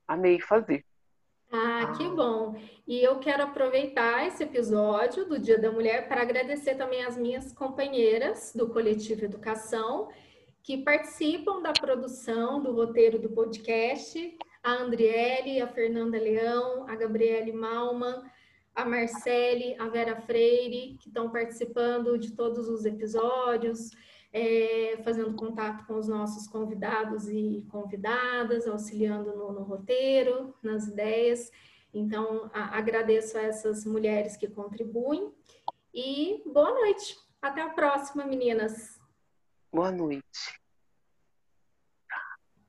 Amei 0.08 0.40
fazer. 0.40 0.86
Ah, 1.52 1.94
que 1.98 2.08
bom! 2.10 2.56
E 2.88 3.02
eu 3.02 3.20
quero 3.20 3.44
aproveitar 3.44 4.28
esse 4.28 4.44
episódio 4.44 5.26
do 5.26 5.40
Dia 5.40 5.58
da 5.58 5.72
Mulher 5.72 6.08
para 6.08 6.22
agradecer 6.22 6.76
também 6.76 7.04
as 7.06 7.18
minhas 7.18 7.52
companheiras 7.54 8.52
do 8.54 8.70
Coletivo 8.70 9.26
Educação, 9.26 10.10
que 10.64 10.84
participam 10.84 11.62
da 11.62 11.72
produção 11.72 12.62
do 12.62 12.74
roteiro 12.74 13.20
do 13.20 13.30
podcast, 13.30 14.38
a 14.64 14.74
Andriele, 14.74 15.62
a 15.62 15.68
Fernanda 15.68 16.18
Leão, 16.18 16.88
a 16.90 16.96
Gabriele 16.96 17.54
Malman, 17.54 18.24
a 18.76 18.84
Marcele, 18.84 19.76
a 19.80 19.88
Vera 19.88 20.20
Freire, 20.22 20.98
que 21.00 21.08
estão 21.08 21.32
participando 21.32 22.18
de 22.18 22.34
todos 22.34 22.68
os 22.68 22.86
episódios, 22.86 23.92
é, 24.34 24.98
fazendo 25.02 25.34
contato 25.34 25.86
com 25.86 25.96
os 25.96 26.10
nossos 26.10 26.46
convidados 26.46 27.30
e 27.30 27.66
convidadas, 27.72 28.68
auxiliando 28.68 29.34
no, 29.34 29.54
no 29.54 29.64
roteiro, 29.64 30.54
nas 30.62 30.88
ideias. 30.88 31.50
Então, 31.94 32.52
a, 32.54 32.78
agradeço 32.78 33.38
a 33.38 33.42
essas 33.42 33.86
mulheres 33.86 34.36
que 34.36 34.50
contribuem 34.50 35.34
e 35.94 36.44
boa 36.46 36.74
noite. 36.74 37.18
Até 37.42 37.62
a 37.62 37.70
próxima, 37.70 38.26
meninas. 38.26 39.00
Boa 39.72 39.92
noite. 39.92 40.60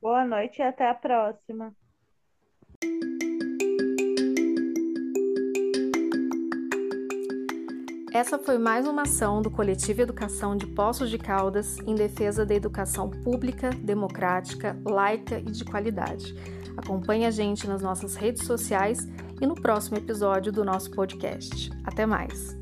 Boa 0.01 0.25
noite 0.25 0.61
e 0.61 0.63
até 0.63 0.89
a 0.89 0.95
próxima. 0.95 1.75
Essa 8.17 8.39
foi 8.39 8.57
mais 8.57 8.89
uma 8.89 9.03
ação 9.03 9.43
do 9.43 9.51
Coletivo 9.51 10.01
Educação 10.01 10.57
de 10.57 10.67
Poços 10.67 11.11
de 11.11 11.19
Caldas 11.19 11.77
em 11.87 11.95
defesa 11.95 12.47
da 12.47 12.55
educação 12.55 13.11
pública, 13.11 13.69
democrática, 13.69 14.75
laica 14.87 15.39
e 15.39 15.51
de 15.51 15.63
qualidade. 15.67 16.35
Acompanhe 16.79 17.27
a 17.27 17.31
gente 17.31 17.67
nas 17.67 17.83
nossas 17.83 18.15
redes 18.15 18.47
sociais 18.47 19.07
e 19.39 19.47
no 19.47 19.55
próximo 19.55 19.99
episódio 19.99 20.51
do 20.51 20.65
nosso 20.65 20.91
podcast. 20.93 21.71
Até 21.85 22.07
mais! 22.07 22.57